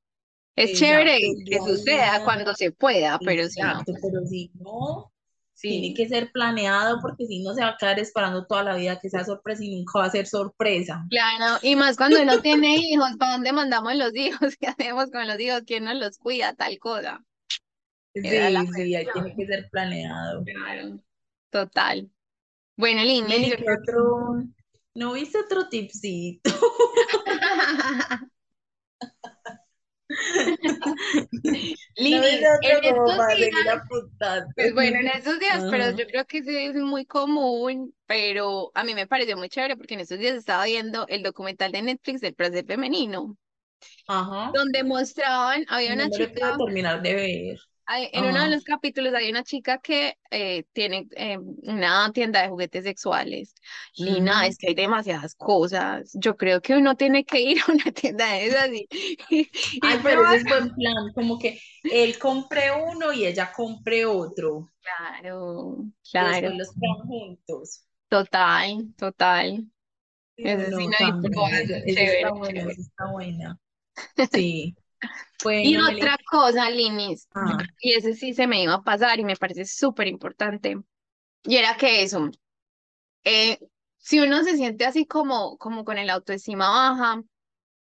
Es 0.55 0.79
chévere 0.79 1.17
Exacto, 1.17 1.43
que 1.47 1.59
suceda 1.59 2.17
día. 2.17 2.25
cuando 2.25 2.55
se 2.55 2.71
pueda, 2.71 3.19
pero 3.25 3.49
si 3.49 3.63
no, 3.63 3.71
Exacto, 3.71 3.95
pero 4.03 4.27
si 4.27 4.53
no, 4.57 5.11
tiene 5.59 5.95
que 5.95 6.07
ser 6.07 6.33
planeado 6.33 6.99
porque 7.01 7.25
si 7.25 7.43
no 7.43 7.55
se 7.55 7.63
va 7.63 7.69
a 7.69 7.77
quedar 7.79 7.99
esperando 7.99 8.45
toda 8.45 8.63
la 8.63 8.77
vida 8.77 9.01
que 9.01 9.09
sea 9.09 9.25
sorpresa 9.25 9.65
y 9.65 9.75
nunca 9.75 10.01
va 10.01 10.05
a 10.05 10.11
ser 10.11 10.27
sorpresa. 10.27 11.07
Claro, 11.09 11.59
y 11.63 11.77
más 11.77 11.97
cuando 11.97 12.21
uno 12.21 12.43
tiene 12.43 12.77
hijos, 12.77 13.17
¿para 13.19 13.33
dónde 13.33 13.55
mandamos 13.55 13.95
los 13.97 14.15
hijos? 14.15 14.55
¿Qué 14.61 14.67
hacemos 14.67 15.11
con 15.11 15.27
los 15.27 15.41
hijos? 15.41 15.63
¿Quién 15.67 15.85
nos 15.85 15.97
los 15.97 16.19
cuida? 16.19 16.53
Tal 16.53 16.79
cosa. 16.79 17.25
Sí, 18.15 18.21
sí, 18.21 18.95
ahí 18.95 19.07
tiene 19.15 19.35
que 19.35 19.47
ser 19.47 19.71
planeado. 19.71 20.45
Claro, 20.45 21.01
total. 21.49 22.11
Bueno, 22.77 23.03
Linis, 23.03 23.29
Meli, 23.29 23.49
yo 23.49 23.57
¿qué 23.57 23.65
creo 23.65 23.77
otro? 23.83 24.45
¿No 24.95 25.13
viste 25.15 25.39
otro 25.39 25.69
tipcito? 25.69 26.51
¿No 32.09 32.21
Linis, 32.21 32.23
viste 32.23 32.73
en 32.73 32.85
estos 32.85 33.29
días, 33.37 33.83
pues 34.57 34.75
bueno, 34.75 34.99
en 35.01 35.09
estos 35.09 35.39
días, 35.41 35.67
pero 35.71 35.85
Ajá, 35.85 35.93
yo 35.93 36.07
creo 36.07 36.25
que 36.27 36.43
sí 36.43 36.57
es 36.57 36.75
muy 36.77 37.07
común, 37.07 37.95
pero 38.07 38.71
a 38.75 38.85
mí 38.85 38.95
me 38.95 39.07
pareció 39.07 39.37
muy 39.37 39.49
chévere 39.49 39.77
porque 39.77 39.95
en 39.95 40.01
estos 40.01 40.19
días 40.19 40.37
estaba 40.37 40.65
viendo 40.67 41.07
el 41.09 41.23
documental 41.23 41.73
de 41.73 41.83
Netflix 41.83 42.21
del 42.21 42.35
placer 42.35 42.67
femenino, 42.67 43.37
ajá. 44.09 44.53
donde 44.53 44.83
mostraban, 44.85 45.65
había 45.69 45.93
No 45.93 45.95
una 45.95 46.11
chica 46.11 46.57
terminar 46.57 47.03
de 47.03 47.15
ver. 47.15 47.59
Hay- 47.87 48.09
En 48.13 48.25
uno 48.25 48.43
de 48.43 48.49
los 48.51 48.65
capítulos 48.65 49.13
hay 49.15 49.31
una 49.31 49.45
chica 49.45 49.79
que 49.79 50.17
eh, 50.31 50.65
tiene 50.73 51.07
eh, 51.17 51.39
una 51.39 52.11
tienda 52.13 52.43
de 52.43 52.49
juguetes 52.49 52.85
sexuales. 52.85 53.55
Lina, 53.97 54.47
ujú. 54.47 54.47
es 54.47 54.57
que 54.59 54.69
hay 54.69 54.75
demasiadas 54.75 55.35
cosas. 55.35 56.11
Yo 56.15 56.37
creo 56.37 56.61
que 56.63 56.77
uno 56.77 56.97
tiene 56.97 57.25
que 57.25 57.41
ir 57.41 57.59
a 57.69 57.73
una 57.73 57.93
tienda 57.93 58.27
de 58.33 58.47
esas 58.47 58.69
y, 58.71 58.89
y, 59.31 59.51
y 59.83 59.83
Ay, 59.83 60.01
pero 60.03 60.23
probar. 60.23 60.35
ese 60.35 60.37
es 60.37 60.47
buen 60.47 60.75
plan, 60.75 61.13
como 61.15 61.39
que 61.39 61.61
él 61.89 62.19
compre 62.19 62.71
uno 62.73 63.13
y 63.13 63.27
ella 63.27 63.53
compre 63.53 64.07
otro. 64.07 64.71
Claro, 64.83 65.85
Y 66.17 66.25
claro, 66.25 66.49
después 66.51 66.55
los 66.57 66.69
juntos. 67.07 67.87
total, 68.09 68.93
total. 68.97 69.67
Pero 70.41 70.63
Ese 70.63 70.73
sí 70.73 70.87
no, 70.87 70.91
no 70.91 70.97
hay 70.99 71.13
también, 71.21 71.55
esa, 71.57 71.79
esa 71.79 72.05
está 72.05 72.31
buena, 72.33 72.63
esa 72.65 72.81
está 72.83 73.07
buena. 73.13 73.59
Sí. 74.23 74.77
Y 75.45 75.75
Bueno, 75.75 75.87
Meli. 75.89 76.01
otra 76.01 76.19
cosa, 76.31 76.71
Linis, 76.71 77.29
Ah, 77.35 77.59
y 77.81 77.95
ese 77.95 78.15
sí 78.15 78.35
se 78.35 78.47
me 78.47 78.63
iba 78.63 78.75
a 78.75 78.83
pasar 78.83 79.19
y 79.21 79.25
me 79.25 79.37
parece 79.37 79.65
súper 79.65 80.09
importante, 80.09 80.77
y 81.45 81.57
era 81.57 81.77
que 81.77 82.03
eso, 82.03 82.31
eh, 83.25 83.59
si 83.99 84.21
uno 84.21 84.43
se 84.45 84.57
siente 84.57 84.85
así 84.85 85.07
como, 85.07 85.57
como 85.59 85.85
con 85.85 85.99
el 85.99 86.11
autoestima 86.11 86.69
baja, 86.71 87.23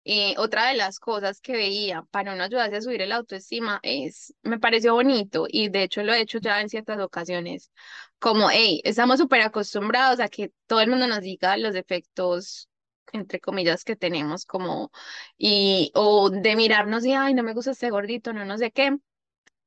eh, 0.06 0.36
otra 0.38 0.68
de 0.70 0.76
las 0.76 1.00
cosas 1.00 1.42
que 1.42 1.54
veía 1.54 2.04
para 2.12 2.34
uno 2.34 2.44
ayudarse 2.44 2.78
a 2.78 2.82
subir 2.82 3.02
el 3.02 3.12
autoestima 3.12 3.80
es, 3.84 4.34
me 4.44 4.60
pareció 4.60 4.94
bonito 4.96 5.46
y 5.48 5.70
de 5.70 5.84
hecho 5.84 6.04
lo 6.04 6.14
he 6.14 6.22
hecho 6.22 6.40
ya 6.40 6.62
en 6.62 6.70
ciertas 6.70 7.00
ocasiones, 7.00 7.72
como, 8.20 8.50
hey, 8.50 8.82
estamos 8.86 9.20
súper 9.20 9.42
acostumbrados 9.42 10.20
a 10.20 10.30
que 10.30 10.52
todo 10.68 10.82
el 10.82 10.90
mundo 10.90 11.08
nos 11.08 11.22
diga 11.22 11.58
los 11.58 11.74
defectos, 11.74 12.70
entre 13.14 13.40
comillas, 13.40 13.84
que 13.84 13.96
tenemos, 13.96 14.46
como, 14.46 14.92
y, 15.38 15.92
o 15.96 16.30
de 16.30 16.56
mirarnos 16.56 17.06
y, 17.06 17.14
ay, 17.14 17.34
no 17.34 17.44
me 17.44 17.54
gusta 17.54 17.72
este 17.72 17.90
gordito, 17.90 18.34
no, 18.34 18.46
no 18.46 18.58
sé 18.58 18.72
qué, 18.72 18.98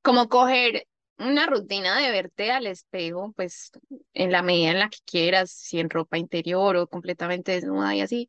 como 0.02 0.28
coger 0.28 0.86
una 1.18 1.46
rutina 1.46 1.98
de 2.00 2.10
verte 2.10 2.50
al 2.50 2.66
espejo, 2.66 3.32
pues 3.36 3.70
en 4.14 4.32
la 4.32 4.42
medida 4.42 4.72
en 4.72 4.78
la 4.80 4.88
que 4.90 4.98
quieras, 5.04 5.50
si 5.50 5.78
en 5.78 5.90
ropa 5.90 6.18
interior 6.18 6.76
o 6.76 6.88
completamente 6.88 7.52
desnuda 7.52 7.94
y 7.94 8.00
así 8.00 8.28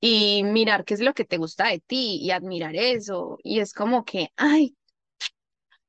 y 0.00 0.42
mirar 0.44 0.84
qué 0.84 0.94
es 0.94 1.00
lo 1.00 1.12
que 1.12 1.24
te 1.24 1.36
gusta 1.36 1.68
de 1.68 1.80
ti 1.80 2.18
y 2.22 2.30
admirar 2.30 2.74
eso. 2.74 3.38
Y 3.42 3.60
es 3.60 3.74
como 3.74 4.04
que, 4.04 4.28
ay, 4.36 4.76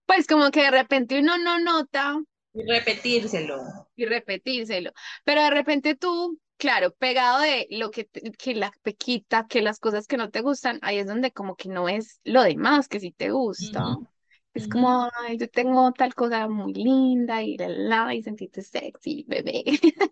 pues 0.05 0.27
como 0.27 0.51
que 0.51 0.61
de 0.63 0.71
repente 0.71 1.19
uno 1.19 1.37
no 1.37 1.59
nota 1.59 2.21
y 2.53 2.69
repetírselo. 2.69 3.55
y 3.95 4.05
repetírselo, 4.05 4.91
pero 5.23 5.41
de 5.41 5.51
repente 5.51 5.95
tú, 5.95 6.37
claro, 6.61 6.91
pegado 6.95 7.41
de 7.41 7.67
lo 7.71 7.91
que, 7.91 8.05
te- 8.05 8.31
que 8.33 8.55
la 8.55 8.71
pequita, 8.83 9.47
que 9.47 9.61
las 9.61 9.79
cosas 9.79 10.07
que 10.07 10.17
no 10.17 10.29
te 10.31 10.41
gustan, 10.41 10.79
ahí 10.83 10.99
es 10.99 11.07
donde 11.07 11.31
como 11.31 11.55
que 11.55 11.69
no 11.69 11.89
es 11.89 12.19
lo 12.23 12.43
demás 12.43 12.87
que 12.87 12.99
sí 12.99 13.11
te 13.11 13.31
gusta. 13.31 13.83
Ujú, 13.83 14.07
Es 14.53 14.67
como, 14.67 15.09
ay, 15.21 15.37
yo 15.37 15.49
tengo 15.49 15.91
tal 15.93 16.13
cosa 16.15 16.47
muy 16.49 16.73
linda 16.73 17.41
y 17.43 17.57
la, 17.57 17.69
la, 17.69 18.15
y 18.15 18.23
sentirte 18.23 18.61
sexy, 18.61 19.25
bebé. 19.27 19.63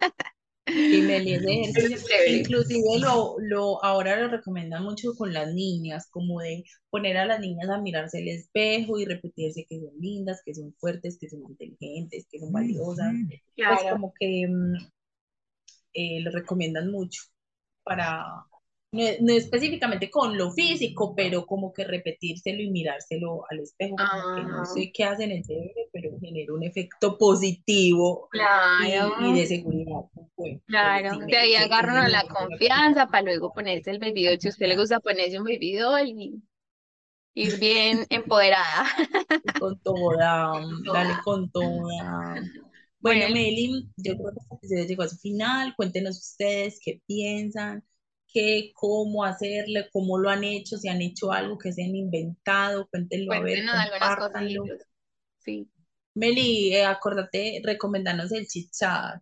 Es 1.75 2.03
chévere. 2.05 2.43
inclusive 2.43 2.99
lo, 2.99 3.35
lo, 3.39 3.83
ahora 3.83 4.19
lo 4.19 4.27
recomiendan 4.29 4.83
mucho 4.83 5.13
con 5.15 5.33
las 5.33 5.53
niñas, 5.53 6.07
como 6.11 6.39
de 6.41 6.63
poner 6.89 7.17
a 7.17 7.25
las 7.25 7.39
niñas 7.39 7.69
a 7.69 7.79
mirarse 7.81 8.19
el 8.19 8.27
espejo 8.29 8.99
y 8.99 9.05
repetirse 9.05 9.65
que 9.69 9.79
son 9.79 9.91
lindas, 9.99 10.41
que 10.45 10.53
son 10.55 10.73
fuertes, 10.79 11.17
que 11.19 11.29
son 11.29 11.41
inteligentes, 11.49 12.27
que 12.29 12.39
son 12.39 12.51
valiosas, 12.51 13.15
pues 13.65 13.83
Claro. 13.83 13.89
como 13.89 14.13
que 14.19 14.47
mm, 14.47 14.73
eh, 15.93 16.21
lo 16.21 16.31
recomiendan 16.31 16.91
mucho 16.91 17.23
para, 17.83 18.23
no, 18.91 19.03
no 19.21 19.33
específicamente 19.33 20.09
con 20.09 20.37
lo 20.37 20.51
físico, 20.51 21.15
pero 21.15 21.45
como 21.45 21.73
que 21.73 21.83
repetírselo 21.85 22.61
y 22.61 22.71
mirárselo 22.71 23.43
al 23.49 23.59
espejo, 23.59 24.07
que 24.35 24.45
no 24.45 24.63
Ah, 24.63 24.65
sé 24.65 24.91
qué 24.93 25.03
hace 25.05 25.25
en 25.25 25.31
el 25.31 25.43
cerebro, 25.45 25.73
pero 25.93 26.11
genera 26.19 26.53
un 26.53 26.63
efecto 26.63 27.17
positivo 27.17 28.29
y, 28.77 28.91
claro. 28.91 29.15
y 29.17 29.33
de 29.39 29.45
seguridad. 29.47 30.01
Pues, 30.35 30.61
Claro, 30.67 31.09
sí, 31.09 31.25
de 31.27 31.37
ahí 31.37 31.55
ese- 31.55 31.65
ese 31.65 31.65
agarra 31.65 31.95
uno 31.95 32.05
es 32.05 32.11
la 32.11 32.23
confianza 32.27 33.07
para 33.07 33.23
luego 33.23 33.51
ponerse 33.51 33.89
el 33.89 33.97
baby 33.99 34.25
doll. 34.25 34.39
Si 34.39 34.47
a 34.47 34.51
usted 34.51 34.67
le 34.67 34.77
gusta 34.77 34.99
ponerse 34.99 35.39
un 35.39 35.45
baby 35.45 35.75
doll 35.77 36.07
y 36.07 36.43
ir 37.35 37.57
bien 37.59 38.05
empoderada. 38.09 38.85
Con 39.57 39.79
toda, 39.81 40.59
dale 40.91 41.19
con 41.19 41.49
toda. 41.51 42.41
Bueno, 42.99 43.21
Bueno, 43.21 43.33
Meli, 43.33 43.89
yo 43.97 44.15
creo 44.15 44.31
que 44.31 44.39
este 44.39 44.55
episodio 44.55 44.85
llegó 44.85 45.03
a 45.03 45.09
su 45.09 45.17
final. 45.17 45.73
Cuéntenos 45.75 46.17
ustedes 46.17 46.79
qué 46.83 47.01
piensan, 47.07 47.83
qué, 48.27 48.71
cómo 48.75 49.23
hacerle, 49.23 49.89
cómo 49.91 50.17
lo 50.17 50.29
han 50.29 50.43
hecho, 50.43 50.77
si 50.77 50.89
han 50.89 51.01
hecho 51.01 51.31
algo 51.31 51.57
que 51.57 51.71
se 51.71 51.83
han 51.83 51.95
inventado, 51.95 52.87
cuéntenlo 52.89 53.33
a 53.33 53.39
ver, 53.39 53.63
cuéntenos 53.65 53.89
compártanlo. 53.91 54.63
Sí. 55.39 55.69
Meli, 56.15 56.73
eh, 56.73 56.85
acuérdate, 56.85 57.61
recomendanos 57.63 58.31
el 58.31 58.47
chit 58.47 58.71
chat. 58.71 59.21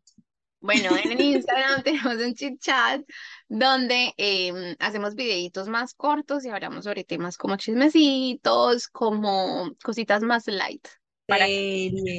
Bueno, 0.60 0.90
en 0.98 1.12
el 1.12 1.22
Instagram 1.44 1.84
tenemos 1.84 2.16
un 2.16 2.34
chit 2.34 2.60
chat 2.60 3.02
donde 3.48 4.14
em, 4.18 4.76
hacemos 4.80 5.14
videitos 5.14 5.68
más 5.68 5.94
cortos 5.94 6.44
y 6.46 6.50
hablamos 6.50 6.86
sobre 6.86 7.04
temas 7.04 7.38
como 7.38 7.58
chismecitos, 7.58 8.88
como 8.88 9.76
cositas 9.84 10.24
más 10.24 10.48
light, 10.48 10.88
para 11.28 11.50
que 11.50 11.64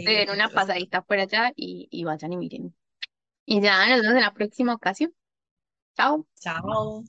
se 0.05 0.11
den 0.13 0.31
una 0.31 0.51
pasadita 0.51 1.03
por 1.03 1.19
allá 1.21 1.53
y, 1.57 1.89
y 1.91 2.05
vayan 2.05 2.33
y 2.33 2.37
miren. 2.39 2.77
Y 3.47 3.61
ya 3.63 3.89
nos 3.89 4.03
vemos 4.03 4.17
en 4.17 4.23
la 4.23 4.35
próxima 4.35 4.75
ocasión. 4.75 5.15
Chao. 5.97 6.27
Chao. 6.41 7.05